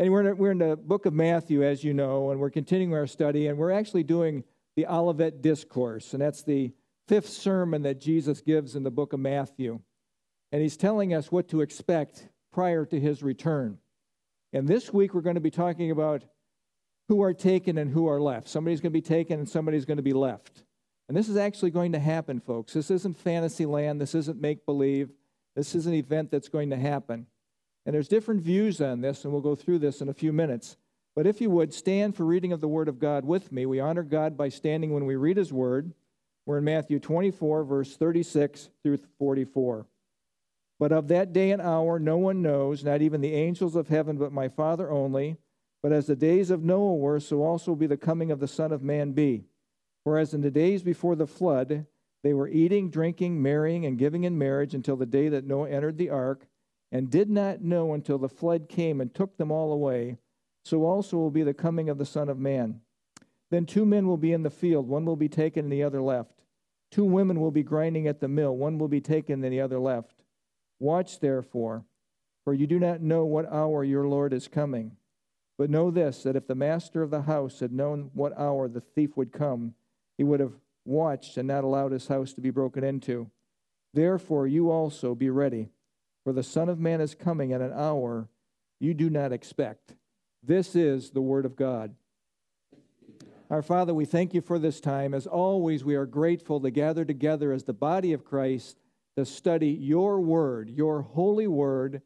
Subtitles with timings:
[0.00, 2.94] And we're in, we're in the book of Matthew, as you know, and we're continuing
[2.94, 6.72] our study, and we're actually doing the Olivet Discourse, and that's the
[7.06, 9.78] fifth sermon that Jesus gives in the book of Matthew.
[10.52, 13.76] And he's telling us what to expect prior to his return.
[14.54, 16.24] And this week we're going to be talking about
[17.08, 18.48] who are taken and who are left.
[18.48, 20.62] Somebody's going to be taken and somebody's going to be left.
[21.08, 22.72] And this is actually going to happen, folks.
[22.72, 24.00] This isn't fantasy land.
[24.00, 25.10] This isn't make believe.
[25.54, 27.26] This is an event that's going to happen.
[27.90, 30.76] And there's different views on this, and we'll go through this in a few minutes.
[31.16, 33.66] But if you would, stand for reading of the Word of God with me.
[33.66, 35.92] We honor God by standing when we read His Word.
[36.46, 39.86] We're in Matthew 24, verse 36 through 44.
[40.78, 44.18] But of that day and hour no one knows, not even the angels of heaven,
[44.18, 45.38] but my Father only.
[45.82, 48.46] But as the days of Noah were, so also will be the coming of the
[48.46, 49.46] Son of Man be.
[50.04, 51.86] For as in the days before the flood,
[52.22, 55.98] they were eating, drinking, marrying, and giving in marriage until the day that Noah entered
[55.98, 56.46] the ark,
[56.92, 60.16] and did not know until the flood came and took them all away.
[60.64, 62.80] So also will be the coming of the Son of Man.
[63.50, 66.02] Then two men will be in the field, one will be taken and the other
[66.02, 66.42] left.
[66.90, 69.78] Two women will be grinding at the mill, one will be taken and the other
[69.78, 70.24] left.
[70.78, 71.84] Watch therefore,
[72.44, 74.96] for you do not know what hour your Lord is coming.
[75.58, 78.80] But know this that if the master of the house had known what hour the
[78.80, 79.74] thief would come,
[80.16, 80.54] he would have
[80.84, 83.30] watched and not allowed his house to be broken into.
[83.92, 85.68] Therefore, you also be ready,
[86.30, 88.28] for the Son of Man is coming at an hour
[88.78, 89.96] you do not expect.
[90.44, 91.96] This is the Word of God.
[93.50, 95.12] Our Father, we thank you for this time.
[95.12, 98.78] As always, we are grateful to gather together as the body of Christ
[99.16, 102.00] to study your word, your holy word,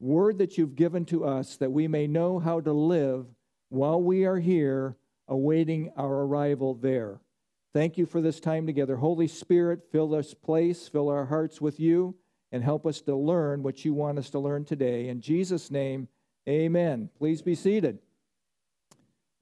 [0.00, 3.26] word that you've given to us that we may know how to live
[3.68, 4.96] while we are here
[5.28, 7.20] awaiting our arrival there.
[7.74, 8.96] Thank you for this time together.
[8.96, 12.14] Holy Spirit, fill this place, fill our hearts with you,
[12.56, 15.08] and help us to learn what you want us to learn today.
[15.08, 16.08] In Jesus' name,
[16.48, 17.10] amen.
[17.18, 17.98] Please be seated.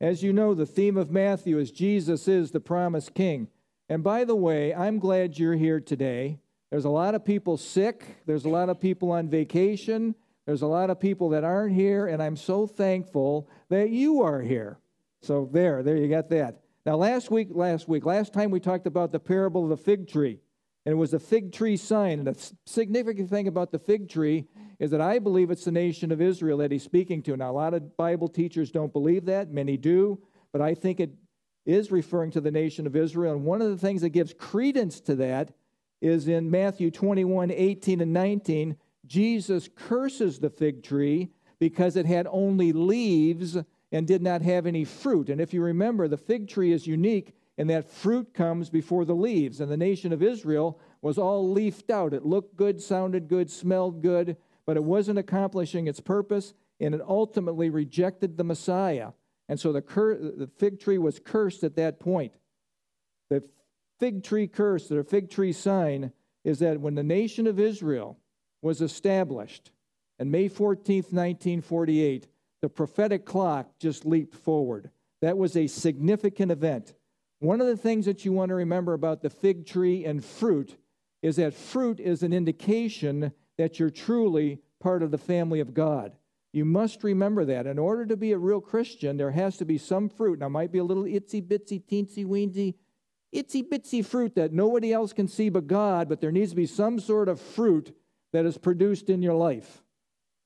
[0.00, 3.46] As you know, the theme of Matthew is Jesus is the promised king.
[3.88, 6.40] And by the way, I'm glad you're here today.
[6.72, 8.04] There's a lot of people sick.
[8.26, 10.16] There's a lot of people on vacation.
[10.44, 14.42] There's a lot of people that aren't here, and I'm so thankful that you are
[14.42, 14.78] here.
[15.22, 16.62] So there, there you got that.
[16.84, 20.08] Now, last week, last week, last time we talked about the parable of the fig
[20.08, 20.40] tree,
[20.86, 22.18] and it was a fig tree sign.
[22.18, 24.46] And the significant thing about the fig tree
[24.78, 27.36] is that I believe it's the nation of Israel that he's speaking to.
[27.36, 30.18] Now, a lot of Bible teachers don't believe that, many do,
[30.52, 31.14] but I think it
[31.64, 33.32] is referring to the nation of Israel.
[33.32, 35.54] And one of the things that gives credence to that
[36.02, 38.76] is in Matthew 21 18 and 19.
[39.06, 43.56] Jesus curses the fig tree because it had only leaves
[43.92, 45.30] and did not have any fruit.
[45.30, 49.14] And if you remember, the fig tree is unique in that fruit comes before the
[49.14, 49.60] leaves.
[49.60, 52.14] And the nation of Israel was all leafed out.
[52.14, 57.00] It looked good, sounded good, smelled good, but it wasn't accomplishing its purpose, and it
[57.06, 59.12] ultimately rejected the Messiah.
[59.48, 62.32] And so the, cur- the fig tree was cursed at that point.
[63.30, 63.44] The
[64.00, 66.12] fig tree curse, or fig tree sign,
[66.44, 68.18] is that when the nation of Israel
[68.62, 69.70] was established,
[70.18, 72.28] and May 14th, 1948,
[72.62, 74.90] the prophetic clock just leaped forward.
[75.20, 76.94] That was a significant event.
[77.40, 80.76] One of the things that you want to remember about the fig tree and fruit
[81.22, 86.12] is that fruit is an indication that you're truly part of the family of God.
[86.52, 87.66] You must remember that.
[87.66, 90.38] In order to be a real Christian, there has to be some fruit.
[90.38, 92.74] Now, it might be a little itsy bitsy, teensy weensy,
[93.34, 96.66] itsy bitsy fruit that nobody else can see but God, but there needs to be
[96.66, 97.96] some sort of fruit
[98.32, 99.82] that is produced in your life.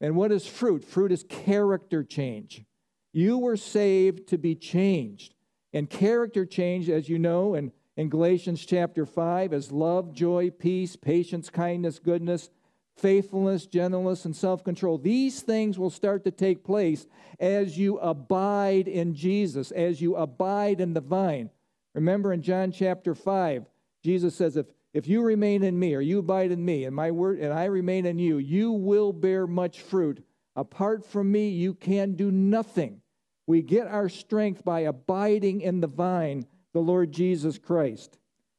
[0.01, 0.85] And what is fruit?
[0.85, 2.65] Fruit is character change.
[3.13, 5.35] You were saved to be changed.
[5.73, 10.97] And character change, as you know, in, in Galatians chapter 5, is love, joy, peace,
[10.97, 12.51] patience, kindness, goodness,
[12.97, 14.99] faithfulness, gentleness, and self control.
[14.99, 17.07] These things will start to take place
[17.39, 21.51] as you abide in Jesus, as you abide in the vine.
[21.95, 23.67] Remember in John chapter 5,
[24.03, 27.11] Jesus says, if, if you remain in me or you abide in me and my
[27.11, 30.25] word and I remain in you, you will bear much fruit.
[30.57, 33.01] Apart from me, you can do nothing.
[33.49, 38.19] We get our strength by abiding in the vine, the Lord Jesus Christ.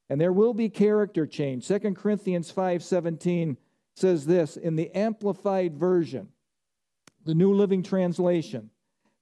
[0.10, 1.68] And there will be character change.
[1.68, 3.58] 2 Corinthians 5:17
[3.96, 6.30] says this in the amplified version,
[7.24, 8.72] the New Living Translation.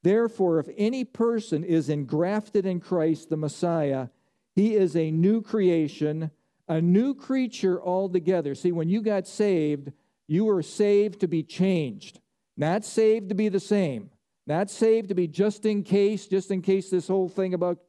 [0.04, 4.08] Therefore, if any person is engrafted in Christ, the Messiah,
[4.56, 6.32] he is a new creation,
[6.70, 8.56] a new creature altogether.
[8.56, 9.92] See, when you got saved,
[10.28, 12.22] you were saved to be changed,
[12.56, 14.12] not saved to be the same,
[14.48, 17.80] not saved to be just in case, just in case this whole thing about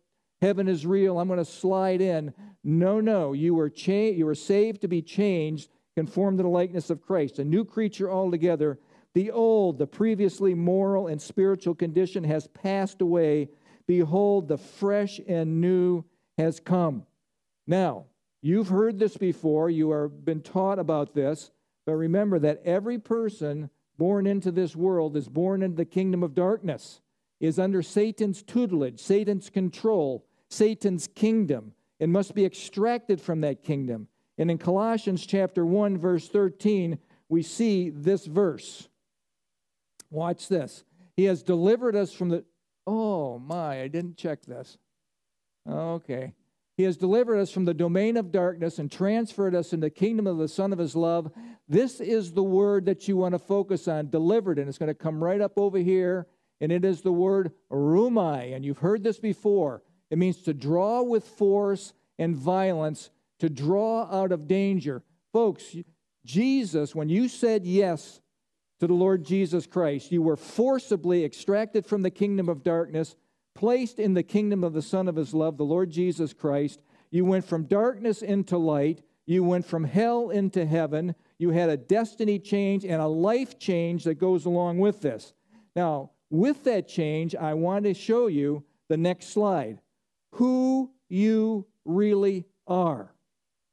[0.43, 2.35] heaven is real, I'm going to slide in.
[2.63, 6.91] No, no, you were, cha- you were saved to be changed, conformed to the likeness
[6.91, 8.79] of Christ, a new creature altogether
[9.15, 13.49] The old, the previously moral and spiritual condition has passed away.
[13.87, 16.05] Behold, the fresh and new
[16.37, 17.05] has come.
[17.67, 18.05] Now,
[18.43, 21.51] you've heard this before, you have been taught about this,
[21.87, 26.35] but remember that every person born into this world is born into the kingdom of
[26.35, 27.01] darkness,
[27.41, 34.09] is under Satan's tutelage, Satan's control, Satan's kingdom, and must be extracted from that kingdom.
[34.39, 36.99] And in Colossians chapter 1 verse 13,
[37.29, 38.89] we see this verse.
[40.11, 40.85] Watch this.
[41.17, 42.45] He has delivered us from the
[42.87, 44.79] Oh my, I didn't check this.
[45.69, 46.33] Okay.
[46.79, 50.29] He has delivered us from the domain of darkness and transferred us in the kingdom
[50.29, 51.29] of the Son of His love.
[51.69, 54.95] This is the word that you want to focus on, delivered, and it's going to
[54.95, 56.29] come right up over here,
[56.61, 58.55] and it is the word rhuomai.
[58.55, 59.83] And you've heard this before.
[60.09, 63.11] It means to draw with force and violence,
[63.41, 65.03] to draw out of danger.
[65.33, 65.75] Folks,
[66.25, 68.21] Jesus, when you said yes
[68.79, 73.17] to the Lord Jesus Christ, you were forcibly extracted from the kingdom of darkness
[73.59, 76.81] placed in the kingdom of the Son of His love, the Lord Jesus Christ.
[77.11, 79.03] You went from darkness into light.
[79.27, 81.17] You went from hell into heaven.
[81.39, 85.33] You had a destiny change and a life change that goes along with this.
[85.75, 89.81] Now, with that change, I want to show you the next slide
[90.35, 93.13] who you really are.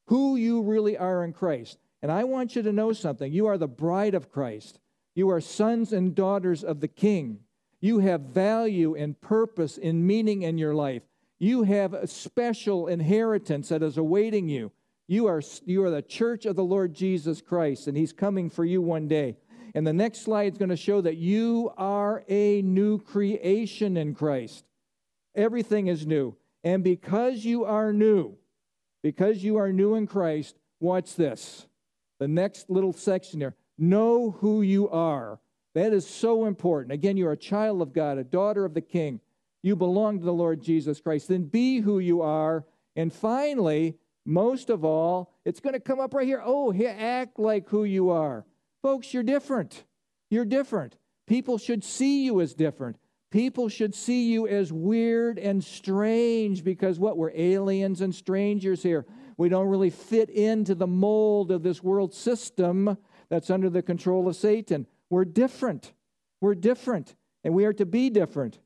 [0.07, 1.77] Who you really are in Christ.
[2.01, 3.31] And I want you to know something.
[3.31, 4.79] You are the bride of Christ.
[5.13, 7.41] You are sons and daughters of the King.
[7.85, 11.03] You have value and purpose and meaning in your life.
[11.37, 14.71] You have a special inheritance that is awaiting you.
[15.07, 18.65] You are, you are the church of the Lord Jesus Christ, and He's coming for
[18.65, 19.37] you one day.
[19.75, 24.15] And the next slide is going to show that you are a new creation in
[24.15, 24.65] Christ.
[25.35, 26.35] Everything is new.
[26.63, 28.35] And because you are new,
[29.03, 31.67] because you are new in Christ, watch this.
[32.17, 35.39] The next little section there know who you are.
[35.75, 36.93] That is so important.
[36.93, 39.19] Again, you're a child of God, a daughter of the King.
[39.61, 41.27] You belong to the Lord Jesus Christ.
[41.27, 42.65] Then be who you are.
[42.95, 46.41] And finally, most of all, it's going to come up right here.
[46.43, 48.45] Oh, act like who you are.
[48.81, 49.83] Folks, you're different.
[50.29, 50.95] You're different.
[51.27, 52.97] People should see you as different.
[53.29, 57.17] People should see you as weird and strange because what?
[57.17, 59.05] We're aliens and strangers here.
[59.37, 64.29] We don't really fit into the mold of this world system that's under the control
[64.29, 64.87] of Satan.
[65.09, 65.93] We're different.
[66.41, 68.59] We're different, and we are to be different.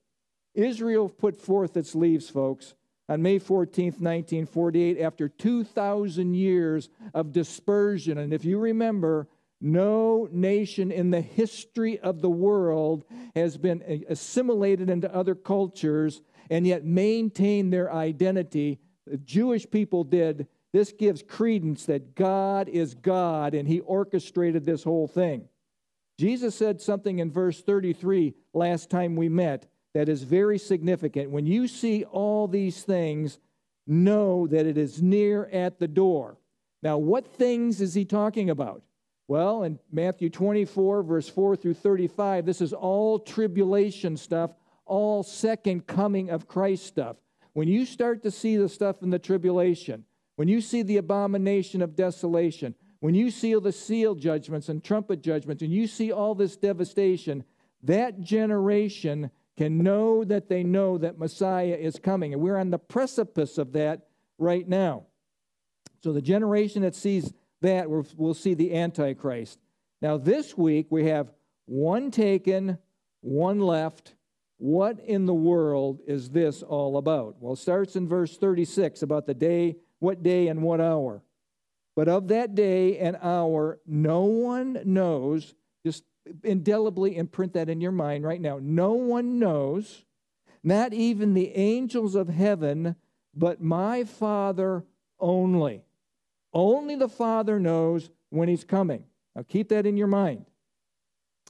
[0.55, 2.73] Israel put forth its leaves, folks,
[3.07, 8.17] on May 14, 1948, after 2,000 years of dispersion.
[8.17, 9.27] And if you remember,
[9.61, 13.03] no nation in the history of the world
[13.35, 18.79] has been assimilated into other cultures and yet maintained their identity.
[19.05, 20.47] The Jewish people did.
[20.71, 25.48] This gives credence that God is God and He orchestrated this whole thing.
[26.19, 31.31] Jesus said something in verse 33 last time we met that is very significant.
[31.31, 33.39] When you see all these things,
[33.87, 36.37] know that it is near at the door.
[36.83, 38.83] Now, what things is he talking about?
[39.29, 44.51] Well, in Matthew 24, verse 4 through 35, this is all tribulation stuff,
[44.85, 47.15] all second coming of Christ stuff.
[47.53, 50.03] When you start to see the stuff in the tribulation,
[50.35, 55.21] when you see the abomination of desolation, when you seal the seal judgments and trumpet
[55.21, 57.43] judgments, and you see all this devastation,
[57.83, 62.33] that generation can know that they know that Messiah is coming.
[62.33, 65.05] And we're on the precipice of that right now.
[66.03, 69.59] So the generation that sees that will see the Antichrist.
[70.01, 71.31] Now, this week we have
[71.65, 72.77] one taken,
[73.21, 74.15] one left.
[74.57, 77.35] What in the world is this all about?
[77.39, 81.21] Well, it starts in verse 36 about the day, what day and what hour.
[81.99, 85.53] But of that day and hour, no one knows.
[85.85, 86.05] Just
[86.45, 88.57] indelibly imprint that in your mind right now.
[88.61, 90.05] No one knows,
[90.63, 92.95] not even the angels of heaven,
[93.35, 94.85] but my Father
[95.19, 95.83] only.
[96.53, 99.03] Only the Father knows when He's coming.
[99.35, 100.45] Now keep that in your mind.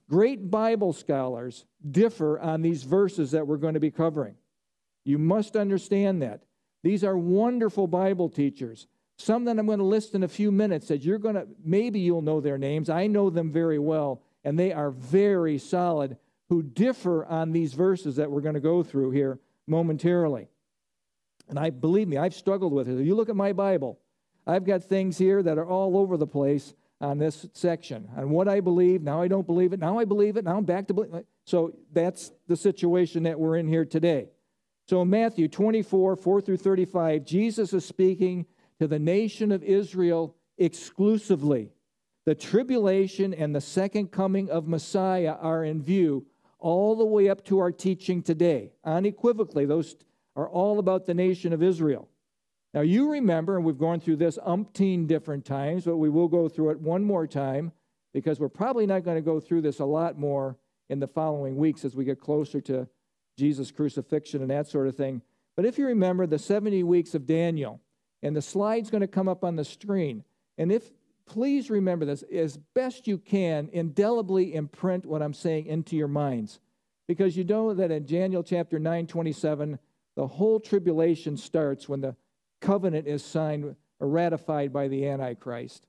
[0.10, 4.34] Great Bible scholars differ on these verses that we're going to be covering.
[5.06, 6.42] You must understand that.
[6.82, 8.88] These are wonderful Bible teachers.
[9.20, 12.00] Some that I'm going to list in a few minutes that you're going to, maybe
[12.00, 12.90] you'll know their names.
[12.90, 18.16] I know them very well, and they are very solid, who differ on these verses
[18.16, 20.48] that we're going to go through here momentarily.
[21.50, 22.98] And I believe me, I've struggled with it.
[22.98, 24.00] If you look at my Bible,
[24.48, 28.48] I've got things here that are all over the place on this section on what
[28.48, 29.02] I believe.
[29.02, 29.80] Now I don't believe it.
[29.80, 30.46] Now I believe it.
[30.46, 31.24] Now I'm back to believe.
[31.46, 34.30] So that's the situation that we're in here today.
[34.88, 38.46] So in Matthew 24, 4 through 35, Jesus is speaking
[38.80, 41.72] to the nation of Israel exclusively.
[42.26, 46.26] The tribulation and the second coming of Messiah are in view
[46.60, 48.74] all the way up to our teaching today.
[48.84, 49.96] Unequivocally, those
[50.36, 52.10] are all about the nation of Israel.
[52.74, 56.48] Now, you remember, and we've gone through this umpteen different times, but we will go
[56.48, 57.72] through it one more time
[58.14, 60.58] because we're probably not going to go through this a lot more
[60.90, 62.88] in the following weeks as we get closer to
[63.38, 65.22] Jesus' crucifixion and that sort of thing.
[65.56, 67.82] But if you remember the 70 weeks of Daniel,
[68.22, 70.24] and the slide's going to come up on the screen,
[70.58, 70.92] and if
[71.26, 76.60] please remember this as best you can, indelibly imprint what I'm saying into your minds.
[77.08, 79.80] Because you know that in Daniel chapter 9, 27,
[80.16, 82.16] the whole tribulation starts when the
[82.62, 85.86] covenant is signed or ratified by the Antichrist.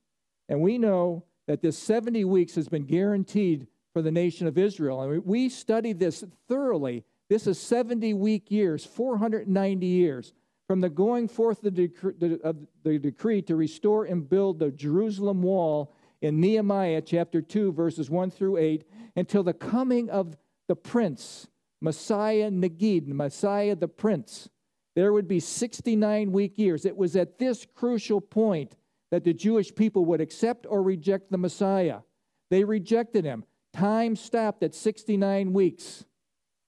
[0.48, 5.02] And we know that this 70 weeks has been guaranteed for the nation of Israel.
[5.02, 7.04] And we studied this thoroughly.
[7.28, 10.32] This is 70 week years, 490 years,
[10.70, 16.38] from the going forth of the decree to restore and build the Jerusalem wall in
[16.38, 18.84] Nehemiah chapter 2, verses 1 through 8,
[19.16, 20.36] until the coming of
[20.68, 21.48] the prince,
[21.80, 24.48] Messiah Nagid, Messiah the prince.
[24.94, 26.84] There would be 69 week years.
[26.84, 28.76] It was at this crucial point
[29.10, 32.02] that the Jewish people would accept or reject the Messiah.
[32.48, 33.42] They rejected him.
[33.72, 36.04] Time stopped at 69 weeks,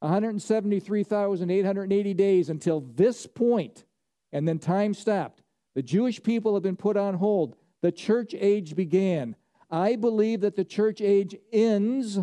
[0.01, 3.85] 173,880 days until this point,
[4.33, 5.43] and then time stopped.
[5.75, 7.57] The Jewish people have been put on hold.
[7.81, 9.37] The church age began.
[9.71, 12.19] I believe that the church age ends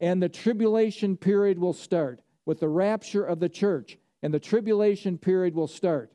[0.00, 5.18] and the tribulation period will start with the rapture of the church, and the tribulation
[5.18, 6.12] period will start.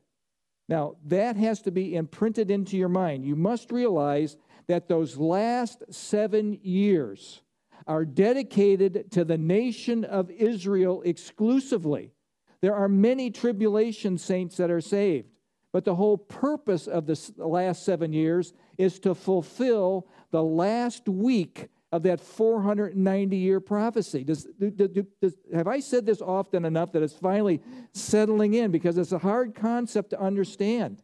[0.70, 3.26] Now, that has to be imprinted into your mind.
[3.26, 4.38] You must realize
[4.68, 7.42] that those last seven years
[7.88, 12.14] are dedicated to the nation of Israel exclusively.
[12.62, 15.30] There are many tribulation saints that are saved,
[15.72, 21.70] but the whole purpose of the last seven years is to fulfill the last week
[21.92, 24.24] of that 490 year prophecy.
[24.24, 27.62] Does, does, have I said this often enough that it's finally
[27.94, 28.72] settling in?
[28.72, 31.02] Because it's a hard concept to understand.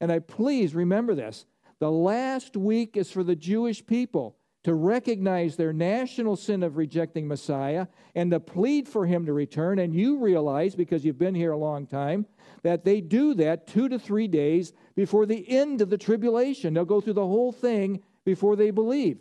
[0.00, 1.46] And I please remember this.
[1.78, 7.28] The last week is for the Jewish people to recognize their national sin of rejecting
[7.28, 9.78] Messiah and to plead for him to return.
[9.78, 12.26] And you realize, because you've been here a long time,
[12.62, 16.74] that they do that two to three days before the end of the tribulation.
[16.74, 19.18] They'll go through the whole thing before they believe.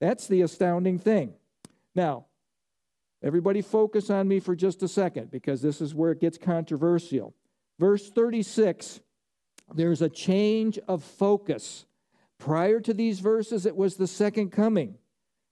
[0.00, 1.34] That's the astounding thing.
[1.94, 2.26] Now,
[3.22, 7.34] everybody focus on me for just a second because this is where it gets controversial.
[7.78, 9.00] Verse 36,
[9.74, 11.85] there's a change of focus.
[12.38, 14.96] Prior to these verses, it was the second coming.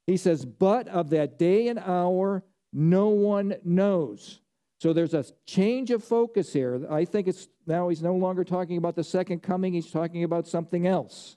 [0.07, 4.41] He says, But of that day and hour, no one knows.
[4.81, 6.87] So there's a change of focus here.
[6.91, 10.47] I think it's now he's no longer talking about the second coming, he's talking about
[10.47, 11.37] something else.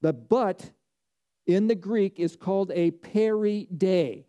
[0.00, 0.70] The but
[1.46, 4.26] in the Greek is called a peri de.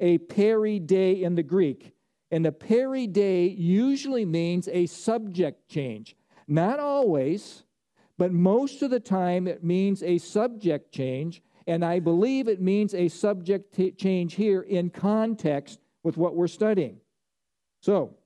[0.00, 1.92] A peri de in the Greek.
[2.30, 6.16] And a peri de usually means a subject change.
[6.48, 7.62] Not always,
[8.18, 12.94] but most of the time it means a subject change, and I believe it means
[12.94, 16.98] a subject t- change here in context with what we're studying.
[17.80, 18.16] So,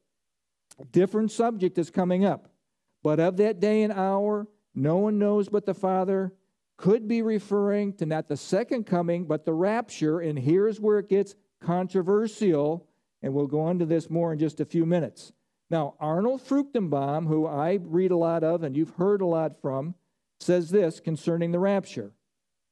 [0.93, 2.51] different subject is coming up.
[3.03, 6.33] But of that day and hour, no one knows but the Father.
[6.77, 10.21] Could be referring to not the second coming, but the rapture.
[10.21, 12.87] And here's where it gets controversial.
[13.23, 15.33] And we'll go into this more in just a few minutes.
[15.69, 19.95] Now, Arnold Fruchtenbaum, who I read a lot of and you've heard a lot from,
[20.39, 22.13] says this concerning the rapture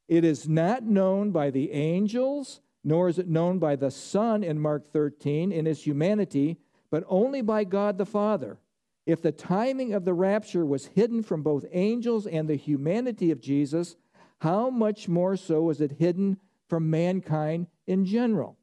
[0.08, 4.60] It is not known by the angels, nor is it known by the Son in
[4.60, 6.58] Mark 13 in his humanity,
[6.90, 8.58] but only by God the Father.
[9.06, 13.40] If the timing of the rapture was hidden from both angels and the humanity of
[13.40, 13.96] Jesus,
[14.40, 18.56] how much more so is it hidden from mankind in general?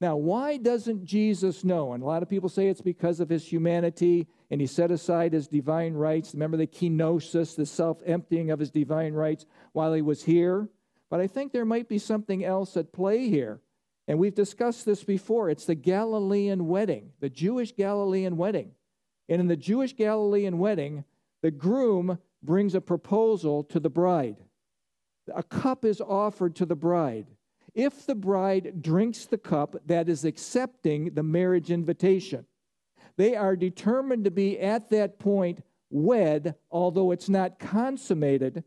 [0.00, 1.94] Now, why doesn't Jesus know?
[1.94, 5.32] And a lot of people say it's because of his humanity and he set aside
[5.32, 6.34] his divine rights.
[6.34, 10.68] Remember the kenosis, the self emptying of his divine rights while he was here?
[11.08, 13.60] But I think there might be something else at play here.
[14.08, 15.50] And we've discussed this before.
[15.50, 18.72] It's the Galilean wedding, the Jewish Galilean wedding.
[19.28, 21.04] And in the Jewish Galilean wedding,
[21.42, 24.36] the groom brings a proposal to the bride.
[25.34, 27.26] A cup is offered to the bride.
[27.76, 32.46] If the bride drinks the cup, that is accepting the marriage invitation.
[33.18, 38.64] They are determined to be at that point wed, although it's not consummated,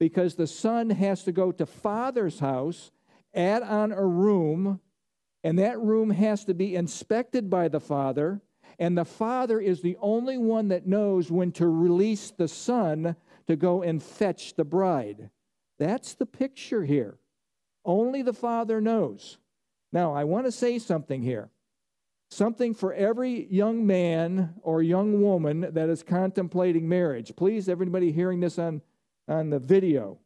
[0.00, 2.90] because the son has to go to father's house,
[3.32, 4.80] add on a room,
[5.44, 8.42] and that room has to be inspected by the father,
[8.80, 13.14] and the father is the only one that knows when to release the son
[13.46, 15.30] to go and fetch the bride.
[15.78, 17.18] That's the picture here.
[17.88, 19.38] Only the Father knows.
[19.92, 21.48] Now, I want to say something here.
[22.30, 27.34] Something for every young man or young woman that is contemplating marriage.
[27.34, 28.82] Please, everybody hearing this on,
[29.26, 30.18] on the video.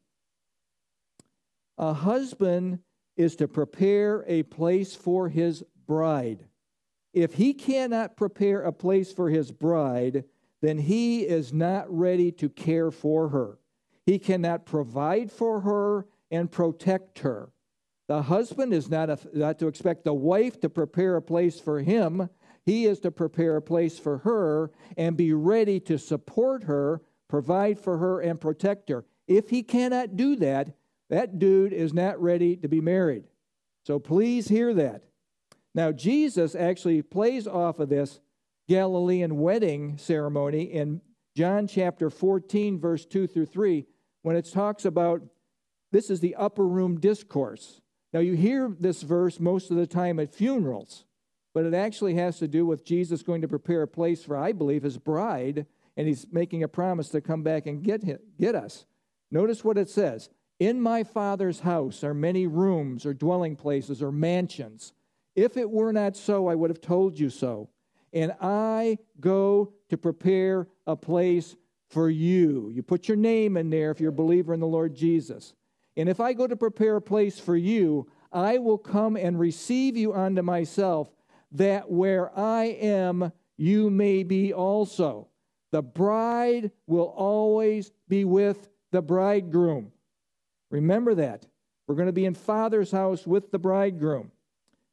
[1.78, 2.81] A husband
[3.16, 6.47] is to prepare a place for his bride.
[7.14, 10.25] If he cannot prepare a place for his bride,
[10.62, 13.59] then he is not ready to care for her.
[14.04, 17.52] He cannot provide for her and protect her.
[18.12, 21.81] The husband is not, a, not to expect the wife to prepare a place for
[21.81, 22.28] him.
[22.66, 27.78] He is to prepare a place for her and be ready to support her, provide
[27.78, 29.07] for her, and protect her.
[29.26, 30.76] If he cannot do that,
[31.09, 33.25] that dude is not ready to be married.
[33.87, 35.04] So please hear that.
[35.75, 38.21] Now, Jesus actually plays off of this
[38.69, 41.00] Galilean wedding ceremony in
[41.35, 43.87] John chapter 14, verse 2 through 3,
[44.21, 45.23] when it talks about
[45.92, 47.82] this is the upper room discourse.
[48.12, 51.04] Now, you hear this verse most of the time at funerals,
[51.54, 54.52] but it actually has to do with Jesus going to prepare a place for, I
[54.52, 55.66] believe, his bride,
[55.97, 58.85] and he's making a promise to come back and get, him, get us.
[59.31, 60.28] Notice what it says
[60.59, 64.92] In my Father's house are many rooms or dwelling places or mansions.
[65.35, 67.71] If it were not so, I would have told you so.
[68.12, 71.57] And I go to prepare a place
[71.88, 72.71] for you.
[72.75, 75.54] You put your name in there if you're a believer in the Lord Jesus.
[75.97, 79.97] And if I go to prepare a place for you, I will come and receive
[79.97, 81.09] you unto myself,
[81.53, 85.29] that where I am, you may be also.
[85.71, 89.93] The bride will always be with the bridegroom.
[90.71, 91.47] Remember that.
[91.87, 94.31] We're going to be in Father's house with the bridegroom.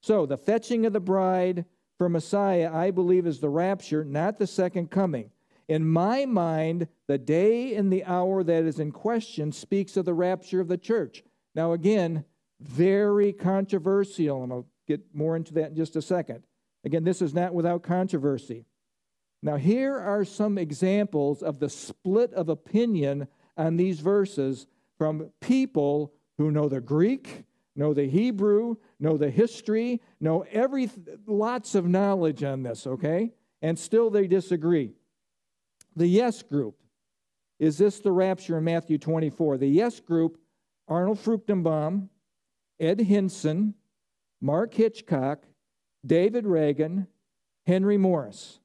[0.01, 1.65] So, the fetching of the bride
[1.97, 5.31] for Messiah, I believe, is the rapture, not the second coming.
[5.69, 10.15] In my mind, the day and the hour that is in question speaks of the
[10.15, 11.23] rapture of the church.
[11.53, 12.25] Now, again,
[12.59, 16.43] very controversial, and I'll get more into that in just a second.
[16.83, 18.65] Again, this is not without controversy.
[19.43, 24.65] Now, here are some examples of the split of opinion on these verses
[24.97, 27.43] from people who know the Greek,
[27.75, 30.89] know the Hebrew, know the history, know every
[31.27, 33.33] lots of knowledge on this, okay?
[33.61, 34.95] And still they disagree.
[35.99, 36.77] The yes group.
[37.59, 39.57] Is this the rapture in Matthew 24?
[39.57, 40.39] The yes group,
[40.87, 42.07] Arnold Fruchtenbaum,
[42.79, 43.73] Ed Hindson,
[44.39, 45.43] Mark Hitchcock,
[46.05, 47.07] David Reagan,
[47.67, 48.61] Henry Morris.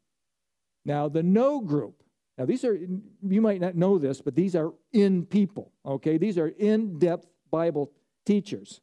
[0.84, 2.04] Now, the no group,
[2.38, 6.18] now these are, you might not know this, but these are in people, okay?
[6.18, 7.90] These are in depth Bible
[8.24, 8.80] teachers.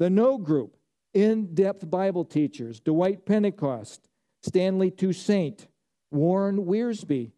[0.00, 0.76] The no group,
[1.14, 4.08] in depth Bible teachers Dwight Pentecost,
[4.42, 5.68] Stanley Toussaint,
[6.10, 7.30] Warren Wiersbe,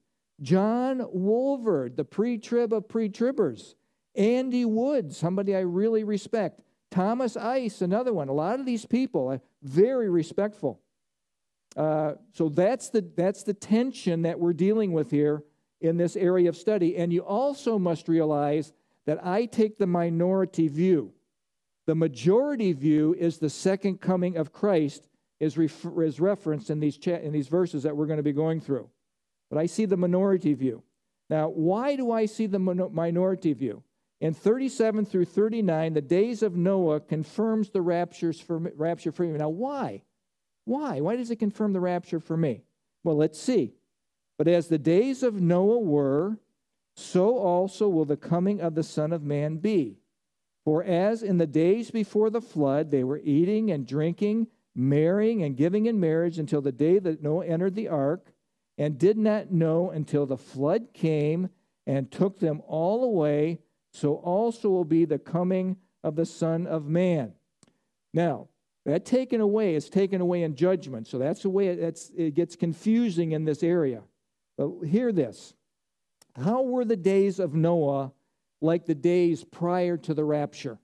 [0.44, 3.74] John Walvoord, the pre trib of pre tribbers.
[4.14, 6.60] Andy Wood, somebody I really respect.
[6.90, 8.28] Thomas Ice, another one.
[8.28, 10.80] A lot of these people are very respectful.
[11.76, 15.42] Uh, so that's the, that's the tension that we're dealing with here
[15.80, 16.96] in this area of study.
[16.96, 18.72] And you also must realize
[19.06, 21.12] that I take the minority view.
[21.86, 25.08] The majority view is the second coming of Christ,
[25.40, 28.88] is, is referenced in these, in these verses that we're going to be going through
[29.50, 30.82] but I see the minority view.
[31.30, 33.82] Now, why do I see the minority view?
[34.20, 39.38] In 37 through 39, the days of Noah confirms the raptures for, rapture for me.
[39.38, 40.02] Now, why?
[40.64, 41.00] Why?
[41.00, 42.62] Why does it confirm the rapture for me?
[43.02, 43.74] Well, let's see.
[44.38, 46.38] But as the days of Noah were,
[46.96, 49.98] so also will the coming of the Son of Man be.
[50.64, 55.56] For as in the days before the flood, they were eating and drinking, marrying and
[55.56, 58.33] giving in marriage until the day that Noah entered the ark
[58.78, 61.48] and did not know until the flood came
[61.86, 63.60] and took them all away,
[63.92, 67.32] so also will be the coming of the Son of Man.
[68.12, 68.48] Now,
[68.84, 71.06] that taken away is taken away in judgment.
[71.06, 74.02] So that's the way it, it gets confusing in this area.
[74.56, 75.54] But hear this
[76.36, 78.12] How were the days of Noah
[78.60, 80.78] like the days prior to the rapture?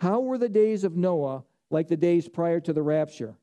[0.00, 3.36] How were the days of Noah like the days prior to the rapture?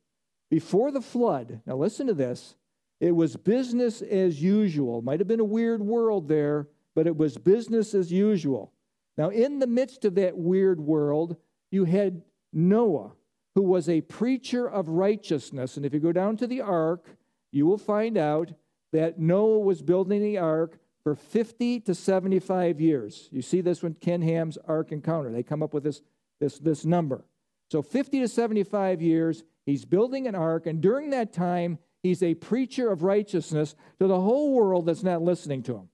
[0.50, 2.56] Before the flood, now listen to this,
[3.00, 5.00] it was business as usual.
[5.00, 8.72] Might have been a weird world there, but it was business as usual.
[9.16, 11.36] Now, in the midst of that weird world,
[11.70, 13.12] you had Noah,
[13.54, 15.76] who was a preacher of righteousness.
[15.76, 17.16] And if you go down to the ark,
[17.52, 18.52] you will find out
[18.92, 23.28] that Noah was building the ark for 50 to 75 years.
[23.32, 25.32] You see this when Ken Ham's Ark Encounter.
[25.32, 26.02] They come up with this,
[26.38, 27.24] this, this number.
[27.70, 32.34] So 50 to 75 years, he's building an ark, and during that time, He's a
[32.34, 35.88] preacher of righteousness to the whole world that's not listening to him.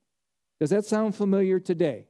[0.60, 2.06] Does that sound familiar today?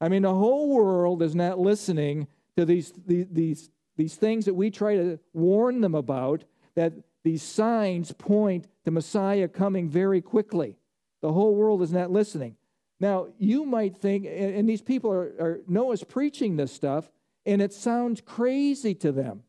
[0.00, 2.26] I mean, the whole world is not listening
[2.56, 8.12] to these, these, these, things that we try to warn them about, that these signs
[8.12, 10.76] point to Messiah coming very quickly.
[11.22, 12.56] The whole world is not listening.
[13.00, 17.10] Now, you might think, and these people are, are Noah's preaching this stuff,
[17.46, 19.42] and it sounds crazy to them.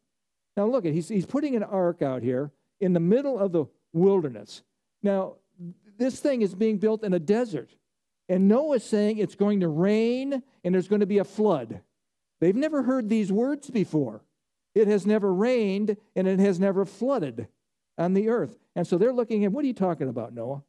[0.58, 4.62] Now, look, he's, he's putting an ark out here in the middle of the wilderness.
[5.02, 5.36] Now,
[5.98, 7.72] this thing is being built in a desert.
[8.28, 11.82] And Noah's saying it's going to rain and there's going to be a flood.
[12.42, 14.22] They've never heard these words before.
[14.74, 17.48] It has never rained and it has never flooded
[17.98, 18.58] on the earth.
[18.76, 20.64] And so they're looking at, what are you talking about, Noah?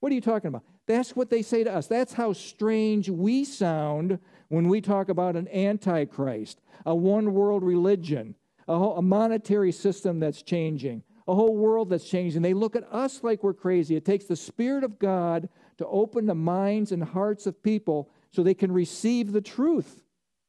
[0.00, 0.64] What are you talking about?
[0.86, 1.86] That's what they say to us.
[1.86, 8.34] That's how strange we sound when we talk about an antichrist, a one world religion,
[8.66, 11.02] a, monetary system that's changing,
[11.32, 12.42] a whole world that's changing.
[12.42, 13.96] They look at us like we're crazy.
[13.96, 18.42] It takes the Spirit of God to open the minds and hearts of people so
[18.42, 20.04] they can receive the truth.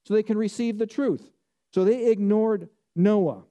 [0.05, 1.31] So they can receive the truth.
[1.73, 2.67] So they ignored
[2.97, 3.43] Noah.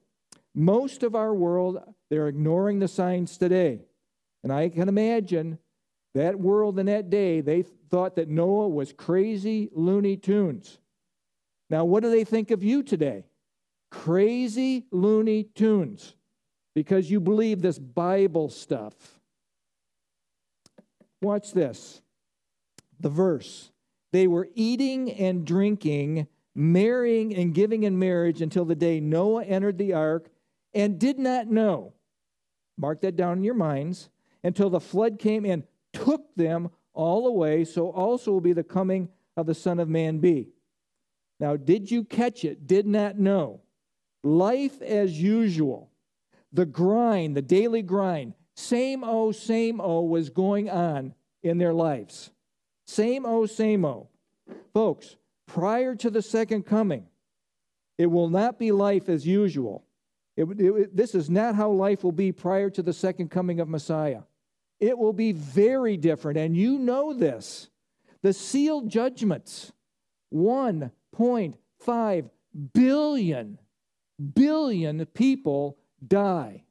[0.53, 3.81] Most of our world, they're ignoring the signs today.
[4.43, 5.57] And I can imagine
[6.13, 10.77] that world in that day, they thought that Noah was crazy Looney Tunes.
[11.71, 13.25] Now, what do they think of you today?
[13.89, 16.13] Crazy Looney Tunes
[16.75, 18.93] because you believe this Bible stuff.
[21.21, 22.01] Watch this.
[22.99, 23.71] The verse.
[24.11, 29.77] They were eating and drinking, marrying and giving in marriage until the day Noah entered
[29.77, 30.29] the ark
[30.73, 31.93] and did not know.
[32.77, 34.09] Mark that down in your minds.
[34.43, 39.09] Until the flood came and took them all away, so also will be the coming
[39.37, 40.49] of the Son of Man be.
[41.39, 42.67] Now, did you catch it?
[42.67, 43.61] Did not know.
[44.23, 45.89] Life as usual.
[46.53, 52.31] The grind, the daily grind, same O, same O was going on in their lives.
[52.85, 54.09] Same O, same O.
[54.73, 57.07] Folks, prior to the second coming,
[57.97, 59.83] it will not be life as usual.
[60.35, 63.67] It, it, this is not how life will be prior to the second coming of
[63.67, 64.21] Messiah.
[64.79, 67.69] It will be very different, and you know this.
[68.21, 69.71] The sealed judgments
[70.33, 72.29] 1.5
[72.73, 73.59] billion,
[74.33, 76.63] billion people die.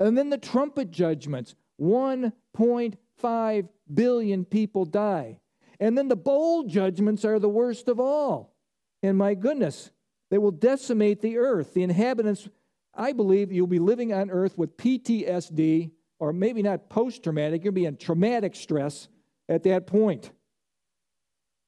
[0.00, 5.40] And then the trumpet judgments 1.5 billion people die.
[5.80, 8.54] And then the bowl judgments are the worst of all.
[9.02, 9.90] And my goodness,
[10.30, 11.74] they will decimate the earth.
[11.74, 12.48] The inhabitants,
[12.94, 17.72] I believe you'll be living on earth with PTSD, or maybe not post traumatic, you'll
[17.72, 19.08] be in traumatic stress
[19.48, 20.32] at that point.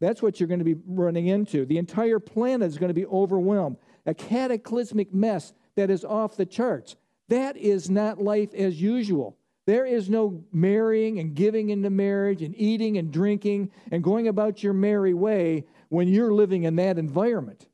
[0.01, 1.67] That's what you're going to be running into.
[1.67, 3.77] The entire planet is going to be overwhelmed.
[4.07, 6.97] A cataclysmic mess that is off the charts.
[7.29, 9.37] That is not life as usual.
[9.67, 14.63] There is no marrying and giving into marriage and eating and drinking and going about
[14.63, 17.69] your merry way when you're living in that environment.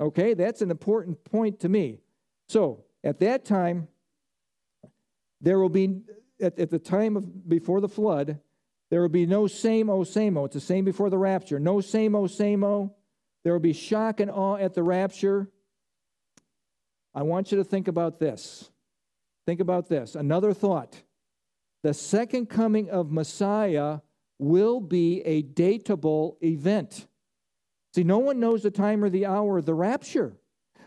[0.00, 2.00] Okay, that's an important point to me.
[2.48, 3.88] So, at that time,
[5.40, 6.02] there will be,
[6.40, 8.38] at, at the time of before the flood,
[8.90, 10.44] there will be no same o same o.
[10.44, 11.58] It's the same before the rapture.
[11.58, 12.94] No same o same o.
[13.44, 15.50] There will be shock and awe at the rapture.
[17.14, 18.70] I want you to think about this.
[19.46, 20.14] Think about this.
[20.14, 21.02] Another thought.
[21.82, 24.00] The second coming of Messiah
[24.38, 27.06] will be a datable event.
[27.94, 30.36] See, no one knows the time or the hour of the rapture,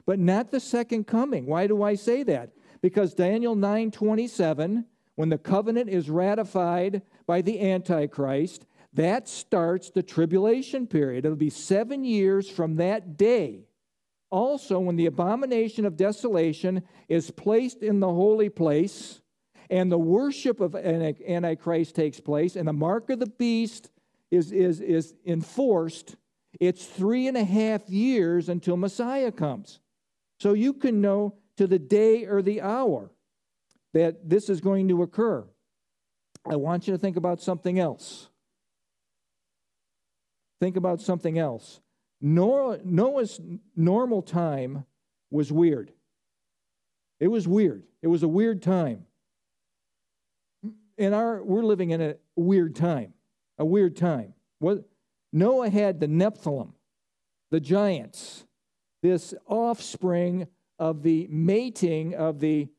[0.05, 1.45] but not the second coming.
[1.45, 2.51] Why do I say that?
[2.81, 10.87] Because Daniel 9:27, when the covenant is ratified by the Antichrist, that starts the tribulation
[10.87, 11.25] period.
[11.25, 13.65] It'll be seven years from that day
[14.31, 19.21] also, when the abomination of desolation is placed in the holy place,
[19.69, 23.91] and the worship of Antichrist takes place, and the mark of the beast
[24.31, 26.15] is, is, is enforced,
[26.59, 29.79] it's three and a half years until Messiah comes.
[30.39, 33.11] So you can know to the day or the hour
[33.93, 35.45] that this is going to occur.
[36.49, 38.29] I want you to think about something else.
[40.59, 41.81] Think about something else.
[42.21, 43.41] Noah's
[43.75, 44.85] normal time
[45.31, 45.91] was weird.
[47.19, 47.83] It was weird.
[48.01, 49.05] It was a weird time.
[50.97, 53.13] And our we're living in a weird time.
[53.57, 54.33] A weird time.
[54.59, 54.87] What
[55.33, 56.73] Noah had the Nephilim,
[57.49, 58.45] the giants,
[59.01, 62.69] this offspring of the mating of the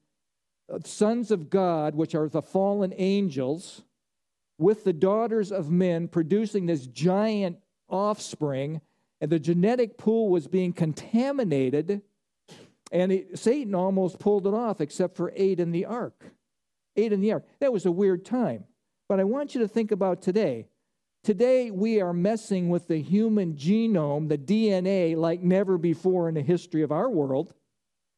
[0.84, 3.82] sons of God, which are the fallen angels,
[4.58, 8.80] with the daughters of men, producing this giant offspring
[9.22, 12.02] and the genetic pool was being contaminated,
[12.90, 16.24] and it, Satan almost pulled it off, except for eight in the ark.
[16.96, 17.46] Eight in the ark.
[17.60, 18.64] That was a weird time.
[19.08, 20.66] But I want you to think about today.
[21.22, 26.42] Today, we are messing with the human genome, the DNA, like never before in the
[26.42, 27.54] history of our world,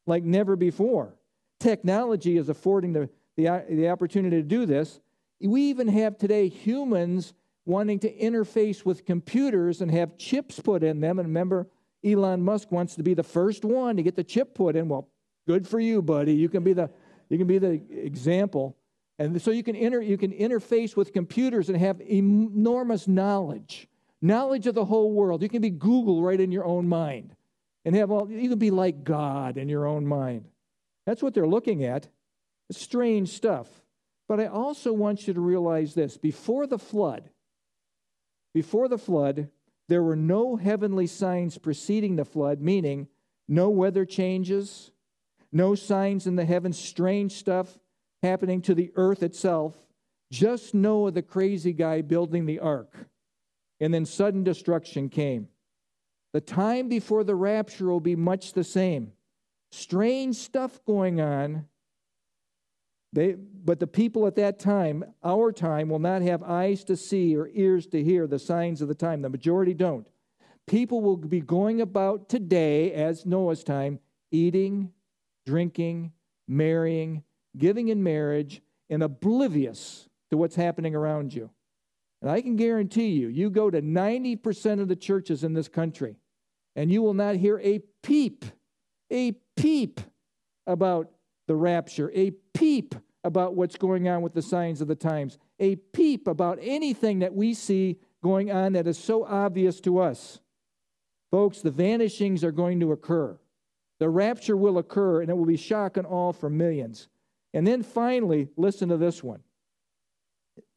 [0.07, 1.13] like never before.
[1.59, 4.99] Technology is affording the, the, the opportunity to do this.
[5.39, 7.35] We even have today humans
[7.65, 11.19] wanting to interface with computers and have chips put in them.
[11.19, 11.67] And remember,
[12.03, 14.87] Elon Musk wants to be the first one to get the chip put in.
[14.87, 15.09] Well,
[15.47, 16.33] good for you, buddy.
[16.33, 16.89] You can be the,
[17.29, 18.77] you can be the example.
[19.17, 23.87] And so you can, inter, you can interface with computers and have enormous knowledge,
[24.21, 25.41] knowledge of the whole world.
[25.41, 27.35] You can be Google right in your own mind
[27.85, 30.45] and have all, you can be like God in your own mind.
[31.05, 32.07] That's what they're looking at.
[32.69, 33.69] It's strange stuff.
[34.27, 37.29] But I also want you to realize this before the flood,
[38.55, 39.49] before the flood,
[39.89, 43.09] there were no heavenly signs preceding the flood, meaning
[43.49, 44.91] no weather changes,
[45.51, 47.77] no signs in the heavens, strange stuff
[48.23, 49.75] happening to the earth itself.
[50.31, 52.95] Just Noah, the crazy guy, building the ark.
[53.81, 55.49] And then sudden destruction came.
[56.31, 59.11] The time before the rapture will be much the same.
[59.73, 61.67] Strange stuff going on.
[63.15, 67.35] They, but the people at that time, our time, will not have eyes to see
[67.37, 69.21] or ears to hear the signs of the time.
[69.21, 70.05] The majority don't.
[70.67, 73.99] People will be going about today, as Noah's time,
[74.31, 74.91] eating,
[75.45, 76.11] drinking,
[76.49, 77.23] marrying,
[77.57, 81.49] giving in marriage, and oblivious to what's happening around you.
[82.21, 86.17] And I can guarantee you, you go to 90% of the churches in this country,
[86.75, 88.43] and you will not hear a peep,
[89.09, 90.01] a peep
[90.67, 91.11] about
[91.47, 95.75] the rapture, a peep about what's going on with the signs of the times, a
[95.75, 100.39] peep about anything that we see going on that is so obvious to us.
[101.31, 103.37] Folks, the vanishings are going to occur.
[103.99, 107.07] The rapture will occur, and it will be shock and awe for millions.
[107.53, 109.41] And then finally, listen to this one.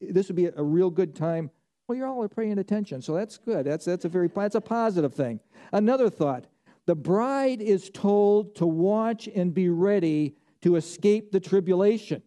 [0.00, 1.50] This would be a real good time.
[1.86, 3.66] Well, you're all paying attention, so that's good.
[3.66, 5.40] That's, that's a very that's a positive thing.
[5.72, 6.46] Another thought:
[6.86, 12.22] the bride is told to watch and be ready to escape the tribulation.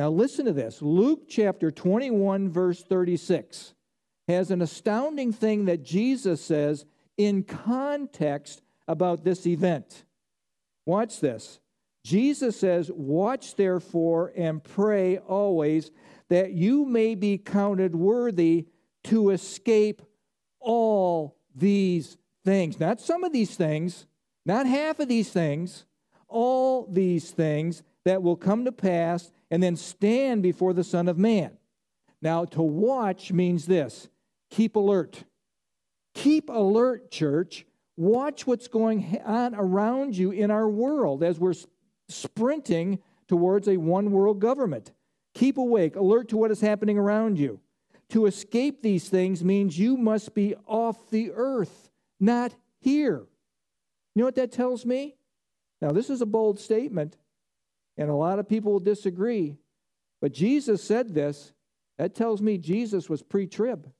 [0.00, 0.80] Now, listen to this.
[0.80, 3.74] Luke chapter 21, verse 36
[4.28, 6.86] has an astounding thing that Jesus says
[7.18, 10.06] in context about this event.
[10.86, 11.60] Watch this.
[12.02, 15.90] Jesus says, Watch therefore and pray always
[16.30, 18.68] that you may be counted worthy
[19.04, 20.00] to escape
[20.60, 22.80] all these things.
[22.80, 24.06] Not some of these things,
[24.46, 25.84] not half of these things,
[26.26, 31.18] all these things that will come to pass and then stand before the Son of
[31.18, 31.52] Man.
[32.22, 34.08] Now, to watch means this
[34.50, 35.24] keep alert.
[36.14, 37.66] Keep alert, church.
[37.96, 41.54] Watch what's going on around you in our world as we're
[42.08, 44.92] sprinting towards a one world government.
[45.34, 47.60] Keep awake, alert to what is happening around you.
[48.10, 53.26] To escape these things means you must be off the earth, not here.
[54.14, 55.14] You know what that tells me?
[55.80, 57.16] Now, this is a bold statement,
[57.96, 59.56] and a lot of people will disagree,
[60.20, 61.52] but Jesus said this.
[61.98, 63.90] That tells me Jesus was pre trib.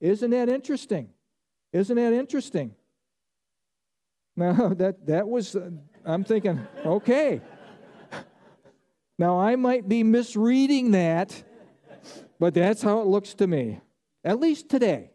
[0.00, 1.10] Isn't that interesting?
[1.72, 2.74] Isn't that interesting?
[4.36, 5.70] Now, that, that was, uh,
[6.04, 7.40] I'm thinking, okay.
[9.18, 11.44] Now, I might be misreading that,
[12.40, 13.80] but that's how it looks to me,
[14.24, 15.12] at least today.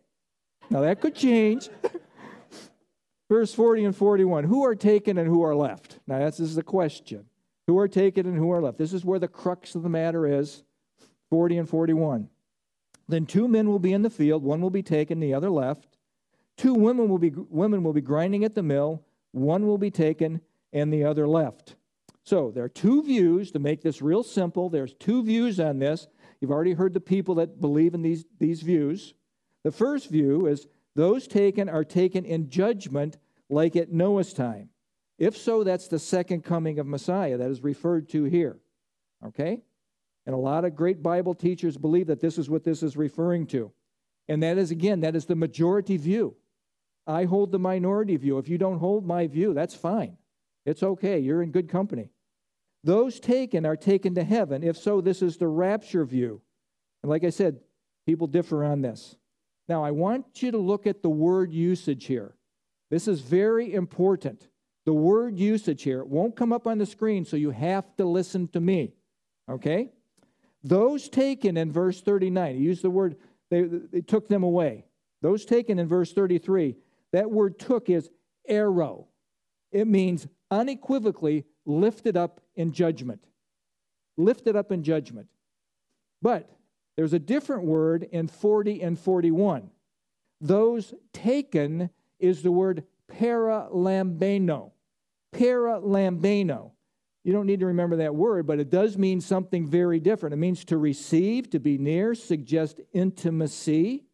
[0.69, 1.69] Now, that could change.
[3.29, 5.99] Verse 40 and 41 Who are taken and who are left?
[6.07, 7.25] Now, this is the question.
[7.69, 8.79] Who are taken and who are left?
[8.79, 10.63] This is where the crux of the matter is
[11.29, 12.27] 40 and 41.
[13.07, 15.99] Then two men will be in the field, one will be taken, the other left.
[16.57, 20.41] Two women will be, women will be grinding at the mill, one will be taken,
[20.73, 21.75] and the other left.
[22.23, 24.71] So there are two views to make this real simple.
[24.71, 26.07] There's two views on this.
[26.41, 29.13] You've already heard the people that believe in these, these views.
[29.63, 34.69] The first view is those taken are taken in judgment like at Noah's time.
[35.19, 38.57] If so, that's the second coming of Messiah that is referred to here.
[39.25, 39.61] Okay?
[40.25, 43.45] And a lot of great Bible teachers believe that this is what this is referring
[43.47, 43.71] to.
[44.29, 46.35] And that is, again, that is the majority view.
[47.05, 48.37] I hold the minority view.
[48.37, 50.17] If you don't hold my view, that's fine.
[50.65, 51.19] It's okay.
[51.19, 52.11] You're in good company.
[52.83, 54.63] Those taken are taken to heaven.
[54.63, 56.41] If so, this is the rapture view.
[57.03, 57.59] And like I said,
[58.05, 59.15] people differ on this.
[59.67, 62.35] Now, I want you to look at the word usage here.
[62.89, 64.47] This is very important.
[64.89, 66.03] The word usage here.
[66.03, 68.95] Won't come up on the screen, so you have to listen to me.
[69.47, 69.91] Okay?
[70.63, 73.15] Those taken in verse 39, he used the word,
[73.51, 74.85] they, they took them away.
[75.21, 76.75] Those taken in verse 33,
[77.11, 78.09] that word took is
[78.49, 79.05] airo.
[79.71, 83.23] It means unequivocally lifted up in judgment.
[84.17, 85.27] Lifted up in judgment.
[86.19, 86.49] But
[86.95, 89.69] There's a different word in 40 and 41.
[90.41, 94.71] Those taken is the word paralambano.
[95.33, 96.71] Paralambano.
[97.23, 100.33] You don't need to remember that word, but it does mean something very different.
[100.33, 104.05] It means to receive, to be near, suggest intimacy.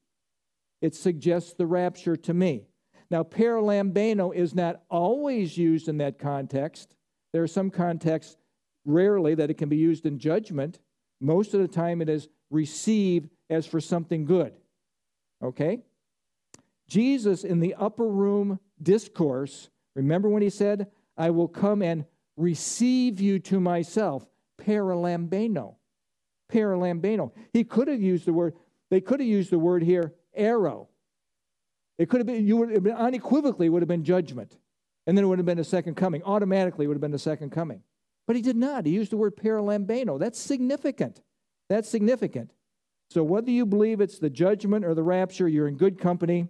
[0.81, 2.67] It suggests the rapture to me.
[3.11, 6.95] Now, paralambano is not always used in that context.
[7.31, 8.37] There are some contexts,
[8.85, 10.79] rarely, that it can be used in judgment.
[11.21, 14.53] Most of the time, it is receive as for something good.
[15.43, 15.83] Okay?
[16.87, 22.05] Jesus in the upper room discourse, remember when he said, I will come and
[22.37, 24.25] receive you to myself?
[24.57, 25.75] Paralambano.
[26.51, 27.31] Paralambano.
[27.53, 28.55] He could have used the word,
[28.89, 30.87] they could have used the word here, airo.
[31.97, 34.57] It could have been, you would have been unequivocally would have been judgment.
[35.07, 36.23] And then it would have been a second coming.
[36.23, 37.81] Automatically it would have been the second coming.
[38.27, 38.85] But he did not.
[38.85, 40.19] He used the word paralambano.
[40.19, 41.21] That's significant.
[41.69, 42.51] That's significant.
[43.11, 46.47] So whether you believe it's the judgment or the rapture, you're in good company.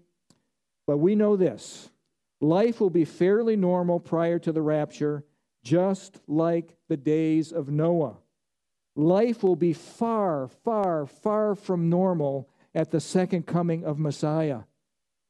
[0.88, 1.89] But we know this
[2.41, 5.24] life will be fairly normal prior to the rapture,
[5.63, 8.17] just like the days of Noah.
[8.95, 14.62] Life will be far, far, far from normal at the second coming of Messiah.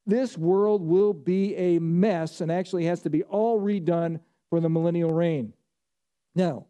[0.05, 4.69] This world will be a mess and actually has to be all redone for the
[4.69, 5.53] millennial reign.
[6.35, 6.67] Now,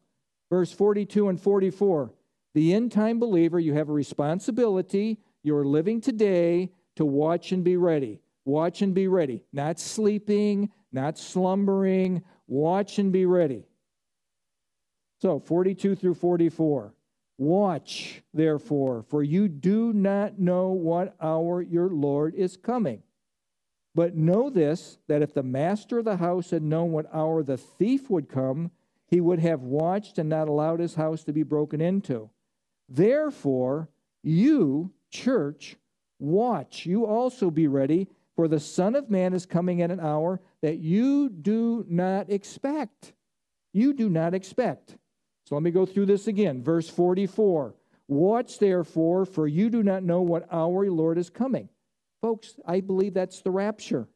[0.49, 2.13] verse 42 and 44
[2.55, 5.19] the end time believer, you have a responsibility.
[5.43, 8.21] You're living today to watch and be ready.
[8.45, 9.43] Watch and be ready.
[9.51, 12.23] Not sleeping, not slumbering.
[12.47, 13.65] Watch and be ready.
[15.21, 16.93] So, 42 through 44.
[17.37, 23.01] Watch, therefore, for you do not know what hour your Lord is coming.
[23.93, 27.57] But know this that if the master of the house had known what hour the
[27.57, 28.71] thief would come,
[29.07, 32.29] he would have watched and not allowed his house to be broken into.
[32.87, 33.89] Therefore,
[34.21, 35.77] you, church,
[36.19, 36.85] watch.
[36.85, 40.79] You also be ready, for the Son of Man is coming at an hour that
[40.79, 43.13] you do not expect.
[43.73, 44.97] You do not expect.
[45.45, 46.63] So let me go through this again.
[46.63, 47.75] Verse 44
[48.07, 51.69] Watch therefore, for you do not know what hour your Lord is coming.
[52.21, 54.07] Folks, I believe that's the rapture.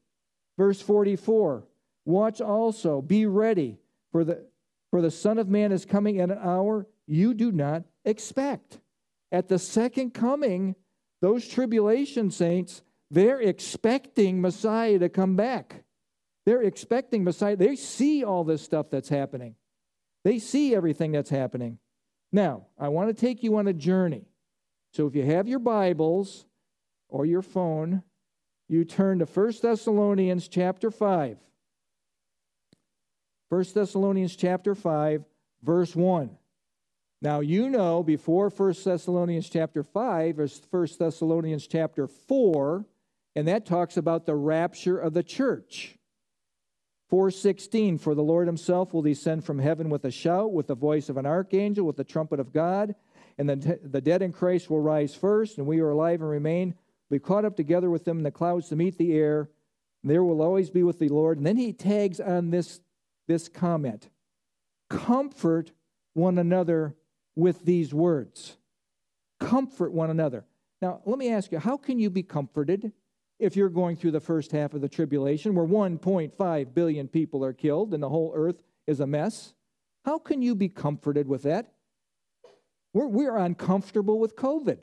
[0.57, 1.63] Verse 44
[2.05, 3.77] Watch also, be ready,
[4.11, 4.45] for the,
[4.91, 8.79] for the Son of Man is coming at an hour you do not expect.
[9.31, 10.75] At the second coming,
[11.21, 15.83] those tribulation saints, they're expecting Messiah to come back.
[16.45, 17.55] They're expecting Messiah.
[17.55, 19.55] They see all this stuff that's happening,
[20.23, 21.79] they see everything that's happening.
[22.31, 24.25] Now, I want to take you on a journey.
[24.93, 26.45] So if you have your Bibles,
[27.09, 28.03] or your phone,
[28.67, 31.37] you turn to 1 Thessalonians chapter 5.
[33.49, 35.23] 1 Thessalonians chapter 5,
[35.63, 36.29] verse 1.
[37.21, 42.85] Now you know before 1 Thessalonians chapter 5 is 1 Thessalonians chapter 4,
[43.35, 45.97] and that talks about the rapture of the church.
[47.09, 51.09] 416 For the Lord himself will descend from heaven with a shout, with the voice
[51.09, 52.95] of an archangel, with the trumpet of God,
[53.37, 56.75] and the, the dead in Christ will rise first, and we are alive and remain
[57.09, 59.49] be caught up together with them in the clouds to meet the air.
[60.03, 61.37] There will always be with the Lord.
[61.37, 62.79] And then he tags on this,
[63.27, 64.09] this comment
[64.89, 65.71] Comfort
[66.13, 66.95] one another
[67.35, 68.57] with these words.
[69.39, 70.45] Comfort one another.
[70.81, 72.91] Now, let me ask you, how can you be comforted
[73.39, 77.53] if you're going through the first half of the tribulation where 1.5 billion people are
[77.53, 79.53] killed and the whole earth is a mess?
[80.05, 81.71] How can you be comforted with that?
[82.93, 84.79] We're, we're uncomfortable with COVID.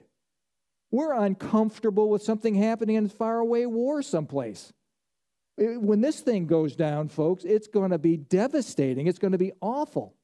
[0.91, 4.73] We're uncomfortable with something happening in a faraway war someplace.
[5.59, 9.07] When this thing goes down, folks, it's going to be devastating.
[9.07, 10.15] It's going to be awful.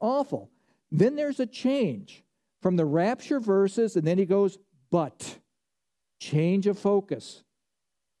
[0.00, 0.50] Awful.
[0.90, 2.22] Then there's a change
[2.60, 4.58] from the rapture verses, and then he goes,
[4.90, 5.38] but.
[6.20, 7.43] Change of focus.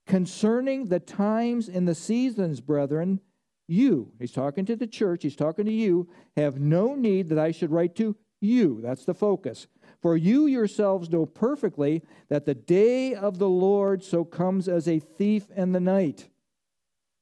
[0.06, 3.20] Concerning the times and the seasons, brethren,
[3.66, 7.50] you, he's talking to the church, he's talking to you, have no need that I
[7.50, 8.80] should write to you.
[8.82, 9.66] That's the focus.
[10.02, 14.98] For you yourselves know perfectly that the day of the Lord so comes as a
[14.98, 16.28] thief in the night.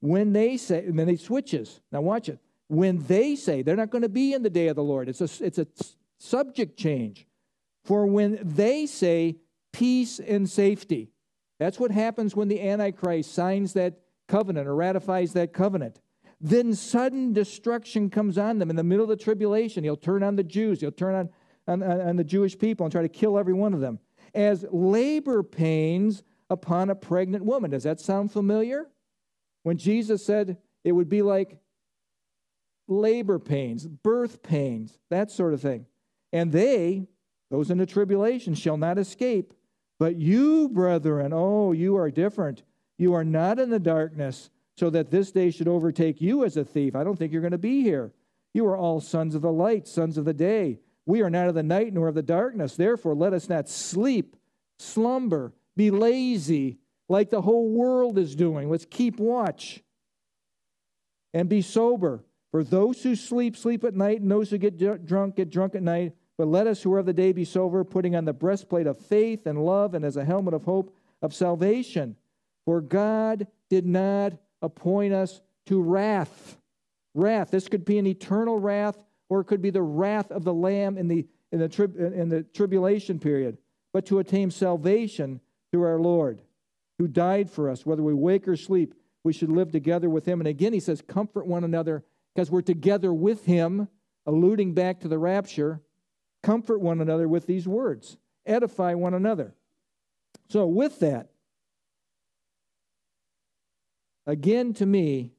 [0.00, 1.80] When they say, and then he switches.
[1.92, 2.40] Now watch it.
[2.66, 5.08] When they say, they're not going to be in the day of the Lord.
[5.08, 5.66] It's a, it's a
[6.18, 7.28] subject change.
[7.85, 9.37] For when they say
[9.72, 11.12] peace and safety,
[11.59, 16.00] that's what happens when the Antichrist signs that covenant or ratifies that covenant.
[16.40, 19.85] Then sudden destruction comes on them in the middle of the tribulation.
[19.85, 21.29] He'll turn on the Jews, he'll turn on
[21.67, 23.98] on, on the Jewish people and try to kill every one of them
[24.35, 27.71] as labor pains upon a pregnant woman.
[27.71, 28.88] Does that sound familiar?
[29.63, 31.59] When Jesus said it would be like
[32.88, 35.87] labor pains, birth pains, that sort of thing.
[36.33, 37.07] And they,
[37.50, 39.53] Those in the tribulation shall not escape.
[40.03, 42.65] But you, brethren, oh, you are different.
[42.98, 46.65] You are not in the darkness, so that this day should overtake you as a
[46.65, 46.96] thief.
[46.96, 48.13] I don't think you're going to be here.
[48.53, 50.81] You are all sons of the light, sons of the day.
[51.07, 52.75] We are not of the night nor of the darkness.
[52.75, 54.35] Therefore, let us not sleep,
[54.81, 56.79] slumber, be lazy
[57.09, 58.69] like the whole world is doing.
[58.69, 59.85] Let's keep watch
[61.33, 62.25] and be sober.
[62.50, 65.83] For those who sleep, sleep at night, and those who get drunk, get drunk at
[65.85, 66.15] night.
[66.42, 68.98] But let us who are of the day be sober, putting on the breastplate of
[68.98, 72.16] faith and love, and as a helmet of hope of salvation.
[72.64, 76.58] For God did not appoint us to wrath.
[77.14, 77.52] Wrath.
[77.52, 80.98] This could be an eternal wrath, or it could be the wrath of the Lamb
[80.98, 83.56] in the, in the, in the tribulation period,
[83.92, 85.40] but to attain salvation
[85.70, 86.42] through our Lord,
[86.98, 88.94] who died for us, whether we wake or sleep.
[89.22, 90.40] We should live together with him.
[90.40, 92.02] And again, he says, comfort one another
[92.34, 93.86] because we're together with him,
[94.26, 95.80] alluding back to the rapture.
[96.42, 99.54] Comfort one another with these words, edify one another.
[100.48, 101.28] So, with that,
[104.26, 105.32] again to me,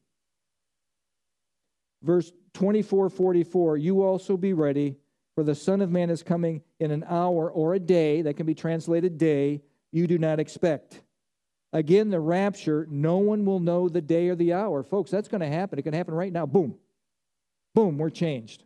[2.01, 4.97] verse 24 44, you also be ready,
[5.35, 8.45] for the Son of Man is coming in an hour or a day, that can
[8.45, 11.01] be translated day, you do not expect.
[11.73, 14.83] Again, the rapture, no one will know the day or the hour.
[14.83, 15.79] Folks, that's going to happen.
[15.79, 16.45] It can happen right now.
[16.45, 16.75] Boom.
[17.73, 18.63] Boom, we're changed.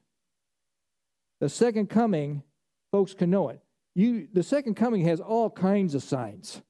[1.39, 2.43] The second coming,
[2.91, 3.61] folks can know it.
[3.95, 6.61] You, the second coming has all kinds of signs,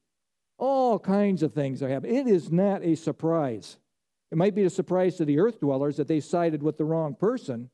[0.58, 2.10] all kinds of things that happen.
[2.10, 3.78] It is not a surprise.
[4.32, 7.16] It might be a surprise to the earth dwellers that they sided with the wrong
[7.16, 7.70] person,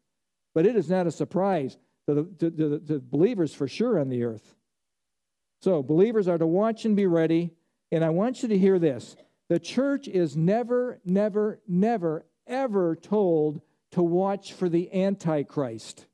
[0.53, 1.77] but it is not a surprise
[2.07, 4.55] to the to, to, to believers for sure on the earth.
[5.61, 7.53] So, believers are to watch and be ready.
[7.91, 9.15] And I want you to hear this
[9.49, 16.07] the church is never, never, never, ever told to watch for the Antichrist.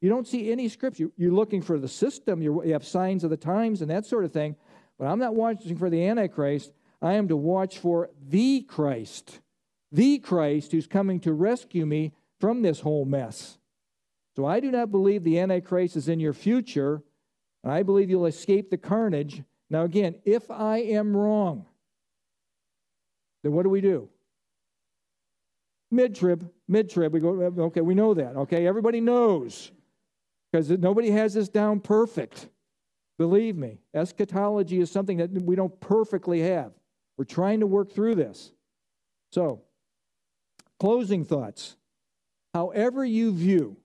[0.00, 1.10] You don't see any scripture.
[1.16, 4.32] You're looking for the system, you have signs of the times and that sort of
[4.32, 4.56] thing.
[4.98, 6.72] But I'm not watching for the Antichrist.
[7.00, 9.40] I am to watch for the Christ,
[9.92, 13.58] the Christ who's coming to rescue me from this whole mess.
[14.36, 17.02] So I do not believe the Antichrist is in your future.
[17.64, 19.42] I believe you'll escape the carnage.
[19.68, 21.66] Now, again, if I am wrong,
[23.42, 24.08] then what do we do?
[25.90, 28.36] Mid trib, mid trib, we go, okay, we know that.
[28.36, 29.70] Okay, everybody knows
[30.50, 32.48] because nobody has this down perfect.
[33.18, 36.72] Believe me, eschatology is something that we don't perfectly have.
[37.16, 38.52] We're trying to work through this.
[39.32, 39.62] So,
[40.78, 41.76] closing thoughts.
[42.54, 43.76] However you view,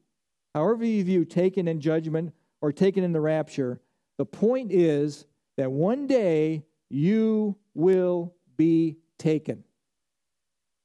[0.53, 3.81] however you view taken in judgment or taken in the rapture,
[4.17, 5.25] the point is
[5.57, 9.63] that one day you will be taken.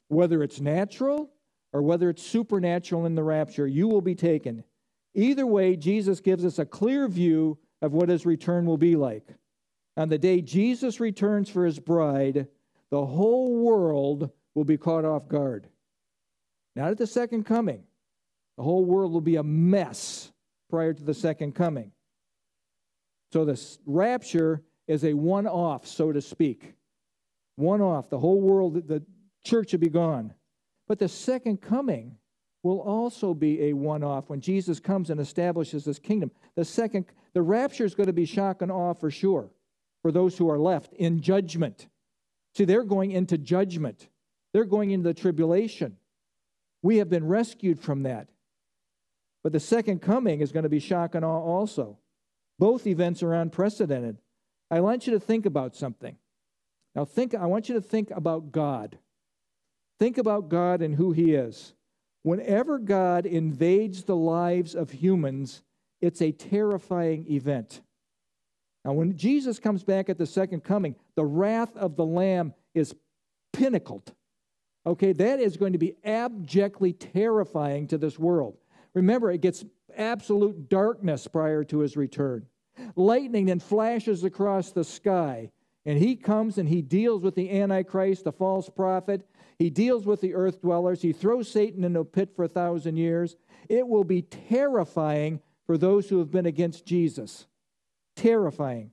[0.09, 1.31] Whether it's natural
[1.73, 4.65] or whether it's supernatural in the rapture, you will be taken.
[5.15, 9.35] Either way, Jesus gives us a clear view of what his return will be like.
[9.97, 12.47] On the day Jesus returns for his bride,
[12.91, 15.69] the whole world will be caught off guard.
[16.77, 17.83] Not at the second coming.
[18.57, 20.33] The whole world will be a mess
[20.71, 21.93] prior to the second coming.
[23.33, 26.75] So the rapture is a one off, so to speak.
[27.57, 28.09] One off.
[28.09, 29.03] The whole world, the
[29.45, 30.33] church will be gone.
[30.87, 32.18] But the second coming
[32.63, 36.31] will also be a one off when Jesus comes and establishes his kingdom.
[36.57, 39.51] The second, the rapture is going to be shock and awe for sure
[40.03, 41.89] for those who are left in judgment.
[42.55, 44.09] See, they're going into judgment,
[44.53, 45.97] they're going into the tribulation.
[46.83, 48.29] We have been rescued from that.
[49.43, 51.99] But the second coming is going to be shock and awe also.
[52.59, 54.19] Both events are unprecedented.
[54.71, 56.17] I want you to think about something.
[56.95, 58.99] Now think I want you to think about God.
[59.99, 61.75] Think about God and who he is.
[62.29, 65.63] Whenever God invades the lives of humans,
[66.03, 67.81] it's a terrifying event.
[68.85, 72.95] Now, when Jesus comes back at the second coming, the wrath of the Lamb is
[73.55, 74.13] pinnacled.
[74.85, 78.59] Okay, that is going to be abjectly terrifying to this world.
[78.93, 79.65] Remember, it gets
[79.97, 82.45] absolute darkness prior to his return.
[82.95, 85.51] Lightning then flashes across the sky,
[85.87, 89.27] and he comes and he deals with the Antichrist, the false prophet,
[89.59, 91.03] he deals with the earth dwellers.
[91.03, 93.37] He throws Satan into a pit for a thousand years.
[93.69, 97.47] It will be terrifying for those who have been against Jesus.
[98.17, 98.93] Terrifying.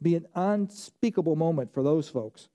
[0.00, 2.48] Be an unspeakable moment for those folks.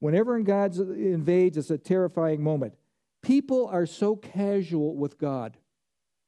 [0.00, 2.74] Whenever God invades, it's a terrifying moment.
[3.22, 5.56] People are so casual with God.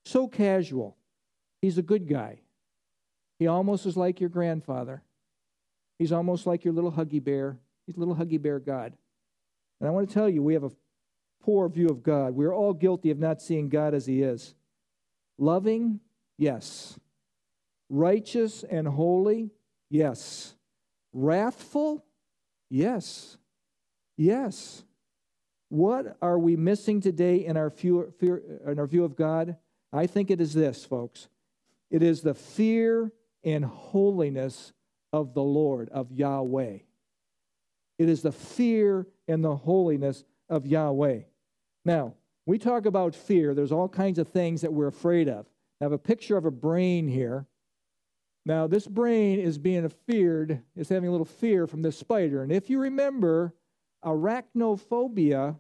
[0.05, 0.97] So casual.
[1.61, 2.41] He's a good guy.
[3.39, 5.03] He almost is like your grandfather.
[5.99, 7.59] He's almost like your little huggy bear.
[7.87, 8.95] He's a little huggy bear God.
[9.85, 10.71] And I want to tell you, we have a
[11.43, 12.35] poor view of God.
[12.35, 14.55] We're all guilty of not seeing God as He is.
[15.37, 16.01] Loving,
[16.39, 16.99] yes.
[17.91, 19.51] Righteous and holy?
[19.91, 20.55] Yes.
[21.13, 22.03] Wrathful?
[22.71, 23.37] Yes.
[24.17, 24.85] Yes.
[25.69, 29.59] What are we missing today in our, fear, fear, in our view of God?
[29.93, 31.29] I think it is this, folks.
[31.91, 33.13] It is the fear
[33.45, 34.73] and holiness
[35.13, 36.79] of the Lord, of Yahweh.
[37.99, 41.21] It is the fear and the holiness of Yahweh.
[41.85, 42.15] Now,
[42.47, 43.55] we talk about fear.
[43.55, 45.47] There's all kinds of things that we're afraid of.
[45.81, 47.47] I have a picture of a brain here.
[48.47, 52.43] Now, this brain is being feared, is having a little fear from this spider.
[52.43, 53.55] And if you remember,
[54.05, 55.57] arachnophobia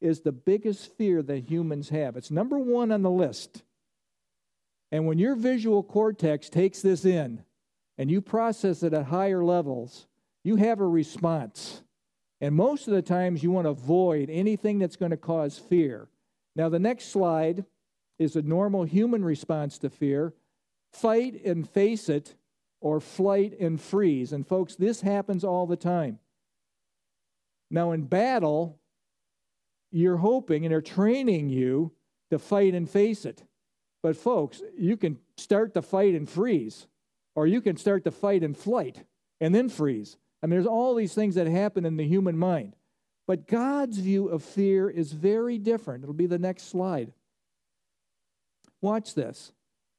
[0.00, 2.16] is the biggest fear that humans have.
[2.16, 3.62] It's number one on the list.
[4.92, 7.44] And when your visual cortex takes this in
[7.96, 10.06] and you process it at higher levels,
[10.44, 11.82] you have a response.
[12.40, 16.08] And most of the times you want to avoid anything that's going to cause fear.
[16.54, 17.64] Now, the next slide
[18.18, 20.34] is a normal human response to fear
[20.92, 22.34] fight and face it,
[22.80, 24.32] or flight and freeze.
[24.32, 26.18] And, folks, this happens all the time.
[27.70, 28.78] Now, in battle,
[29.90, 31.92] you're hoping and they're training you
[32.30, 33.42] to fight and face it.
[34.02, 36.86] But, folks, you can start to fight and freeze,
[37.34, 39.04] or you can start to fight and flight
[39.40, 40.16] and then freeze.
[40.42, 42.76] I mean, there's all these things that happen in the human mind.
[43.26, 46.04] But God's view of fear is very different.
[46.04, 47.12] It'll be the next slide.
[48.80, 49.52] Watch this.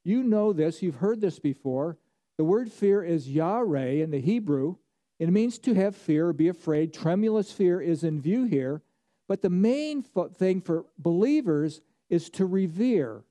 [0.03, 1.97] You know this, you've heard this before.
[2.37, 4.75] The word fear is yare in the Hebrew.
[5.19, 6.93] It means to have fear be afraid.
[6.93, 8.81] Tremulous fear is in view here.
[9.27, 13.23] But the main thing for believers is to revere,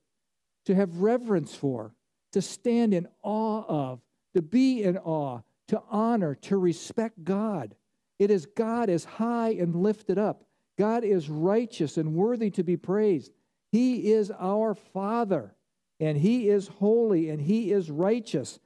[0.65, 1.95] to have reverence for,
[2.33, 4.01] to stand in awe of,
[4.35, 7.75] to be in awe, to honor, to respect God.
[8.19, 10.43] It is God is high and lifted up.
[10.77, 13.31] God is righteous and worthy to be praised.
[13.71, 15.55] He is our Father,
[15.99, 18.59] and He is holy, and He is righteous.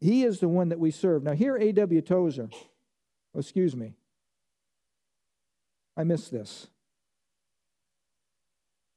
[0.00, 1.22] He is the one that we serve.
[1.22, 2.00] Now, here, A.W.
[2.00, 3.94] Tozer, oh, excuse me,
[5.96, 6.68] I missed this.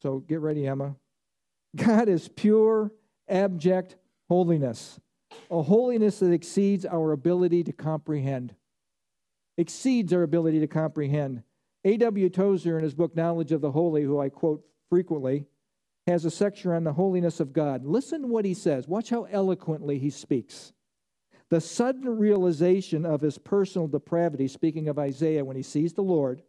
[0.01, 0.95] So get ready, Emma.
[1.75, 2.91] God is pure,
[3.27, 3.95] abject
[4.27, 4.99] holiness,
[5.51, 8.55] a holiness that exceeds our ability to comprehend
[9.57, 11.43] exceeds our ability to comprehend.
[11.85, 12.29] A.W.
[12.29, 15.45] Tozer, in his book Knowledge of the Holy, who I quote frequently,
[16.07, 17.85] has a section on the holiness of God.
[17.85, 18.87] Listen to what he says.
[18.87, 20.73] Watch how eloquently he speaks.
[21.49, 26.41] The sudden realization of his personal depravity, speaking of Isaiah when he sees the Lord,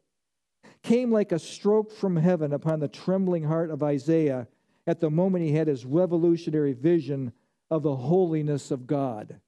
[0.83, 4.49] came like a stroke from heaven upon the trembling heart of Isaiah
[4.87, 7.33] at the moment he had his revolutionary vision
[7.71, 9.41] of the holiness of God.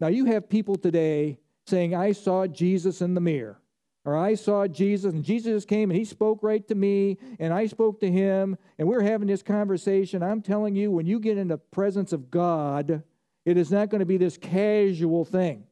[0.00, 3.60] Now, you have people today saying, I saw Jesus in the mirror.
[4.04, 7.66] Or I saw Jesus, and Jesus came and he spoke right to me, and I
[7.66, 10.22] spoke to him, and we're having this conversation.
[10.22, 13.02] I'm telling you, when you get in the presence of God,
[13.44, 15.64] it is not going to be this casual thing.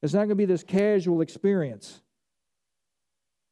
[0.00, 2.00] It's not going to be this casual experience.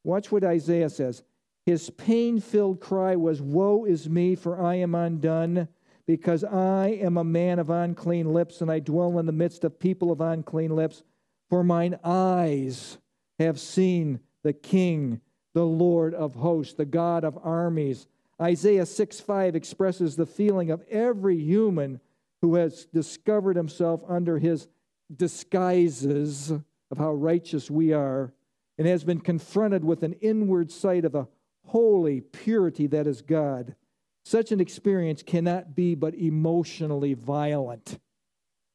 [0.05, 1.23] Watch what Isaiah says.
[1.65, 5.67] His pain filled cry was, Woe is me, for I am undone,
[6.07, 9.79] because I am a man of unclean lips, and I dwell in the midst of
[9.79, 11.03] people of unclean lips
[11.49, 12.97] for mine eyes
[13.39, 15.21] have seen the King,
[15.53, 18.07] the Lord of hosts, the God of armies.
[18.41, 21.99] Isaiah 6 5 expresses the feeling of every human
[22.41, 24.67] who has discovered himself under his
[25.15, 28.33] disguises of how righteous we are
[28.77, 31.27] and has been confronted with an inward sight of the
[31.65, 33.75] holy purity that is God.
[34.25, 37.99] Such an experience cannot be but emotionally violent.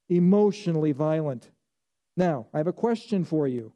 [0.09, 1.51] Emotionally violent.
[2.17, 3.73] Now, I have a question for you.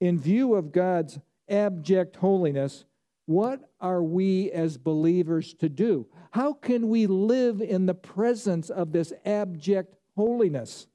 [0.00, 1.18] In view of God's
[1.48, 2.84] abject holiness,
[3.26, 6.06] what are we as believers to do?
[6.30, 10.86] How can we live in the presence of this abject holiness?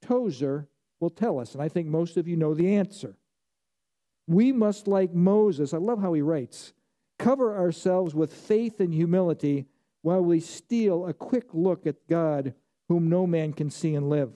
[0.00, 0.68] Tozer
[1.00, 3.16] will tell us, and I think most of you know the answer.
[4.28, 6.72] We must, like Moses, I love how he writes,
[7.20, 9.66] cover ourselves with faith and humility
[10.02, 12.54] while we steal a quick look at God,
[12.88, 14.32] whom no man can see and live.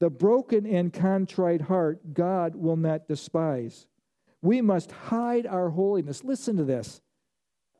[0.00, 3.86] The broken and contrite heart God will not despise.
[4.40, 6.24] We must hide our holiness.
[6.24, 7.02] Listen to this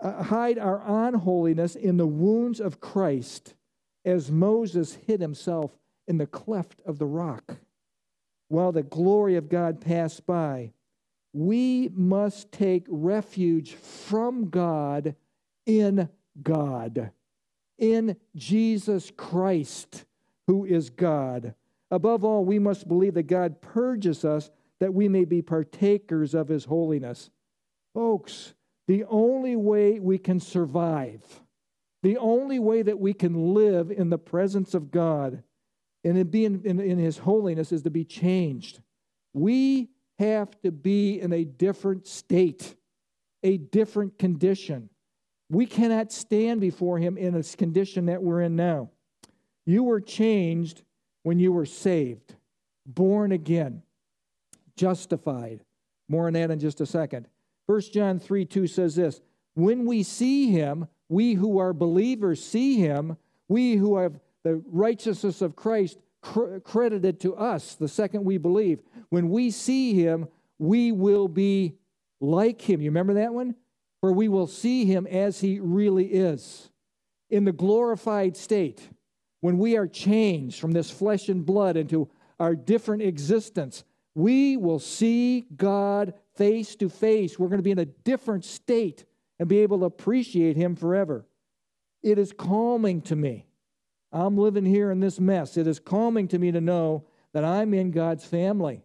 [0.00, 3.54] uh, hide our unholiness in the wounds of Christ
[4.04, 5.72] as Moses hid himself
[6.06, 7.56] in the cleft of the rock
[8.48, 10.72] while the glory of God passed by.
[11.32, 15.14] We must take refuge from God
[15.66, 16.08] in
[16.42, 17.10] God,
[17.78, 20.04] in Jesus Christ,
[20.46, 21.54] who is God.
[21.90, 24.50] Above all, we must believe that God purges us
[24.80, 27.30] that we may be partakers of his holiness.
[27.94, 28.54] Folks,
[28.86, 31.42] the only way we can survive,
[32.02, 35.42] the only way that we can live in the presence of God
[36.04, 38.80] And in being in, in his holiness is to be changed.
[39.32, 42.76] We have to be in a different state,
[43.42, 44.88] a different condition.
[45.50, 48.90] We cannot stand before him in a condition that we're in now.
[49.64, 50.82] You were changed
[51.22, 52.34] when you were saved,
[52.86, 53.82] born again,
[54.76, 55.64] justified.
[56.08, 57.28] More on that in just a second.
[57.66, 59.20] 1 John 3 2 says this
[59.54, 63.16] When we see him, we who are believers see him,
[63.46, 68.80] we who have the righteousness of Christ credited to us the second we believe.
[69.08, 71.74] When we see him, we will be
[72.20, 72.80] like him.
[72.80, 73.54] You remember that one?
[74.00, 76.70] For we will see him as he really is.
[77.30, 78.88] In the glorified state,
[79.40, 82.08] when we are changed from this flesh and blood into
[82.40, 87.38] our different existence, we will see God face to face.
[87.38, 89.04] We're going to be in a different state
[89.38, 91.26] and be able to appreciate him forever.
[92.02, 93.47] It is calming to me
[94.12, 95.56] I'm living here in this mess.
[95.56, 98.82] It is calming to me to know that I'm in God's family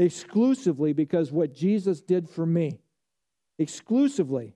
[0.00, 2.80] exclusively because what Jesus did for me.
[3.58, 4.54] Exclusively.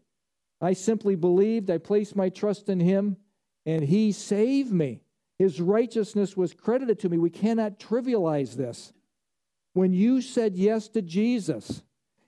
[0.60, 3.18] I simply believed, I placed my trust in Him,
[3.66, 5.02] and He saved me.
[5.38, 7.18] His righteousness was credited to me.
[7.18, 8.92] We cannot trivialize this.
[9.74, 11.82] When you said yes to Jesus,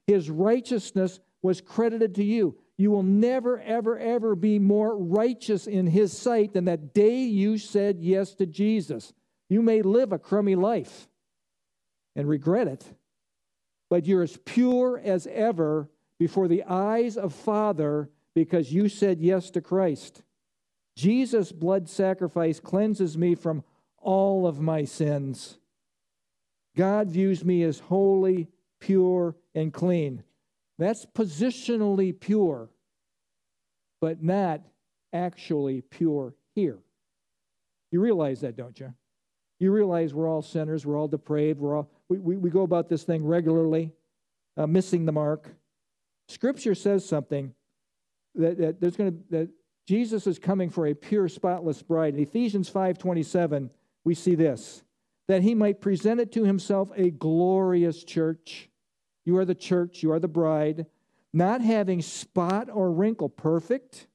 [0.06, 2.58] His righteousness was credited to you.
[2.78, 7.58] You will never, ever, ever be more righteous in His sight than that day you
[7.58, 9.12] said yes to Jesus.
[9.48, 11.08] You may live a crummy life
[12.14, 12.84] and regret it,
[13.88, 19.50] but you're as pure as ever before the eyes of Father because you said yes
[19.50, 20.22] to Christ.
[20.96, 23.62] Jesus' blood sacrifice cleanses me from
[23.98, 25.58] all of my sins.
[26.76, 28.48] God views me as holy,
[28.80, 30.22] pure, and clean.
[30.78, 32.68] That's positionally pure,
[34.00, 34.62] but not
[35.12, 36.78] actually pure here.
[37.90, 38.92] You realize that, don't you?
[39.58, 42.88] You realize we're all sinners, we're all depraved, we're all, we, we, we go about
[42.88, 43.92] this thing regularly,
[44.56, 45.54] uh, missing the mark.
[46.28, 47.54] Scripture says something
[48.34, 49.48] that, that there's going to that
[49.86, 52.14] Jesus is coming for a pure, spotless bride.
[52.14, 53.70] In Ephesians 5:27,
[54.04, 54.82] we see this:
[55.28, 58.68] that he might present it to himself a glorious church,
[59.26, 60.86] you are the church, you are the bride,
[61.32, 64.06] not having spot or wrinkle, perfect,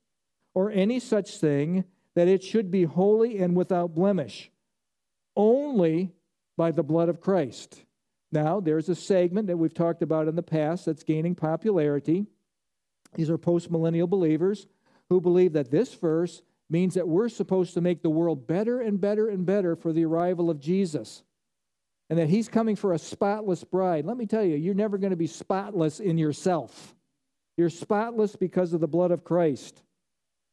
[0.55, 1.83] or any such thing,
[2.15, 4.49] that it should be holy and without blemish,
[5.35, 6.13] only
[6.57, 7.83] by the blood of Christ.
[8.31, 12.25] Now, there's a segment that we've talked about in the past that's gaining popularity.
[13.13, 14.67] These are postmillennial believers
[15.09, 19.01] who believe that this verse means that we're supposed to make the world better and
[19.01, 21.23] better and better for the arrival of Jesus
[22.11, 24.05] and that he's coming for a spotless bride.
[24.05, 26.93] Let me tell you, you're never going to be spotless in yourself.
[27.55, 29.81] You're spotless because of the blood of Christ.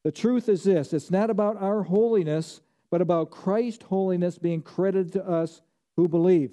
[0.05, 2.61] The truth is this it's not about our holiness,
[2.93, 5.61] but about Christ's holiness being credited to us
[5.97, 6.53] who believe.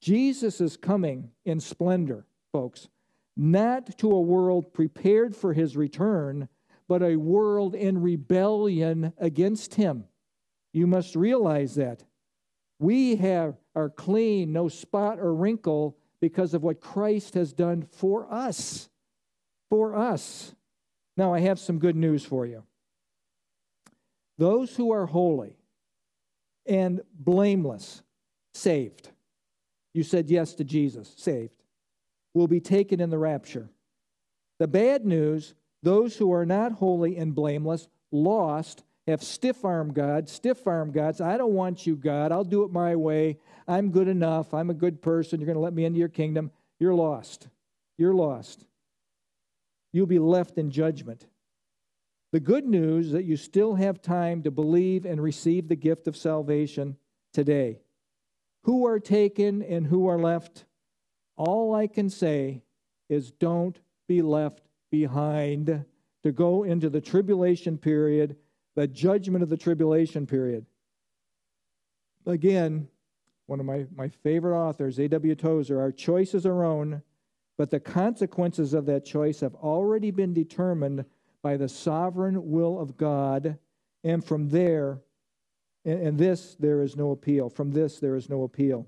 [0.00, 2.88] Jesus is coming in splendor, folks,
[3.36, 6.48] not to a world prepared for his return,
[6.88, 10.06] but a world in rebellion against him.
[10.72, 12.02] You must realize that.
[12.78, 18.32] We have, are clean, no spot or wrinkle, because of what Christ has done for
[18.32, 18.88] us.
[19.70, 20.54] For us.
[21.16, 22.64] Now, I have some good news for you.
[24.36, 25.56] Those who are holy
[26.66, 28.02] and blameless,
[28.54, 29.10] saved,
[29.94, 31.54] you said yes to Jesus, saved,
[32.34, 33.68] will be taken in the rapture.
[34.58, 40.28] The bad news those who are not holy and blameless, lost, have stiff arm God,
[40.28, 41.20] stiff arm God.
[41.20, 42.30] I don't want you, God.
[42.30, 43.38] I'll do it my way.
[43.66, 44.52] I'm good enough.
[44.52, 45.40] I'm a good person.
[45.40, 46.50] You're going to let me into your kingdom.
[46.78, 47.48] You're lost.
[47.96, 48.66] You're lost.
[49.92, 51.26] You'll be left in judgment.
[52.32, 56.06] The good news is that you still have time to believe and receive the gift
[56.06, 56.98] of salvation
[57.32, 57.80] today.
[58.64, 60.66] Who are taken and who are left?
[61.36, 62.62] All I can say
[63.08, 65.86] is don't be left behind
[66.22, 68.36] to go into the tribulation period
[68.78, 70.64] the judgment of the tribulation period.
[72.26, 72.86] Again,
[73.46, 75.34] one of my, my favorite authors, A.W.
[75.34, 77.02] Tozer, our choice is our own,
[77.56, 81.04] but the consequences of that choice have already been determined
[81.42, 83.58] by the sovereign will of God,
[84.04, 85.00] and from there,
[85.84, 87.50] and, and this, there is no appeal.
[87.50, 88.86] From this, there is no appeal.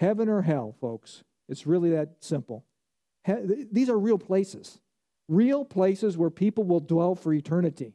[0.00, 2.64] Heaven or hell, folks, it's really that simple.
[3.24, 4.80] He, these are real places,
[5.28, 7.92] real places where people will dwell for eternity.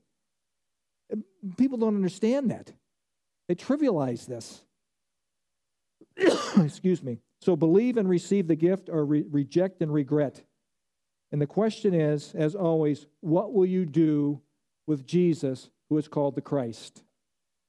[1.55, 2.71] People don't understand that.
[3.47, 4.61] They trivialize this.
[6.57, 7.19] Excuse me.
[7.41, 10.43] So believe and receive the gift or re- reject and regret.
[11.31, 14.41] And the question is, as always, what will you do
[14.85, 17.03] with Jesus, who is called the Christ?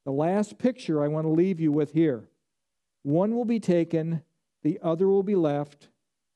[0.04, 2.28] The last picture I want to leave you with here
[3.02, 4.22] one will be taken,
[4.62, 5.88] the other will be left.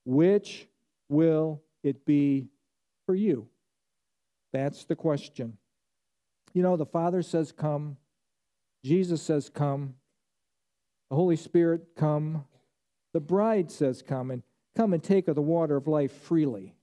[0.04, 0.68] Which
[1.08, 2.48] will it be
[3.06, 3.48] for you?
[4.52, 5.58] That's the question.
[6.52, 7.96] You know, the Father says, Come.
[8.84, 9.94] Jesus says, Come.
[11.10, 12.44] The Holy Spirit, Come.
[13.12, 14.42] The bride says, Come, and
[14.76, 16.74] come and take of the water of life freely.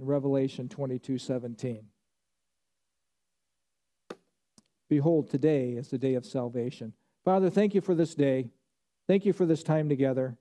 [0.00, 1.86] In Revelation 22 17.
[4.88, 6.92] Behold, today is the day of salvation.
[7.24, 8.50] Father, thank you for this day.
[9.06, 10.36] Thank you for this time together.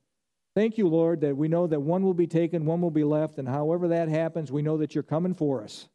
[0.56, 3.40] Thank you, Lord, that we know that one will be taken, one will be left,
[3.40, 5.88] and however that happens, we know that you're coming for us.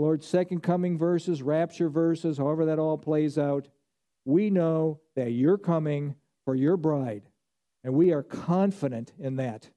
[0.00, 3.68] Lord, second coming verses, rapture verses, however that all plays out,
[4.24, 6.14] we know that you're coming
[6.46, 7.28] for your bride,
[7.84, 9.68] and we are confident in that.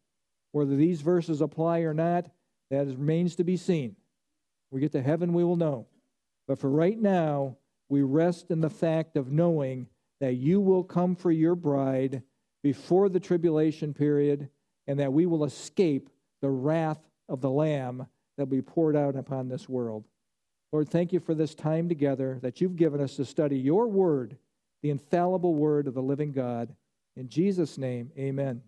[0.53, 2.29] Whether these verses apply or not,
[2.71, 3.97] that remains to be seen.
[4.71, 5.87] We get to heaven, we will know.
[6.47, 7.57] But for right now,
[7.89, 9.87] we rest in the fact of knowing
[10.21, 12.23] that you will come for your bride
[12.63, 14.47] before the tribulation period
[14.87, 16.09] and that we will escape
[16.41, 18.07] the wrath of the Lamb
[18.37, 20.05] that will be poured out upon this world.
[20.73, 24.37] Lord, thank you for this time together that you've given us to study your word,
[24.81, 26.75] the infallible word of the living God.
[27.15, 28.63] In Jesus' name, amen.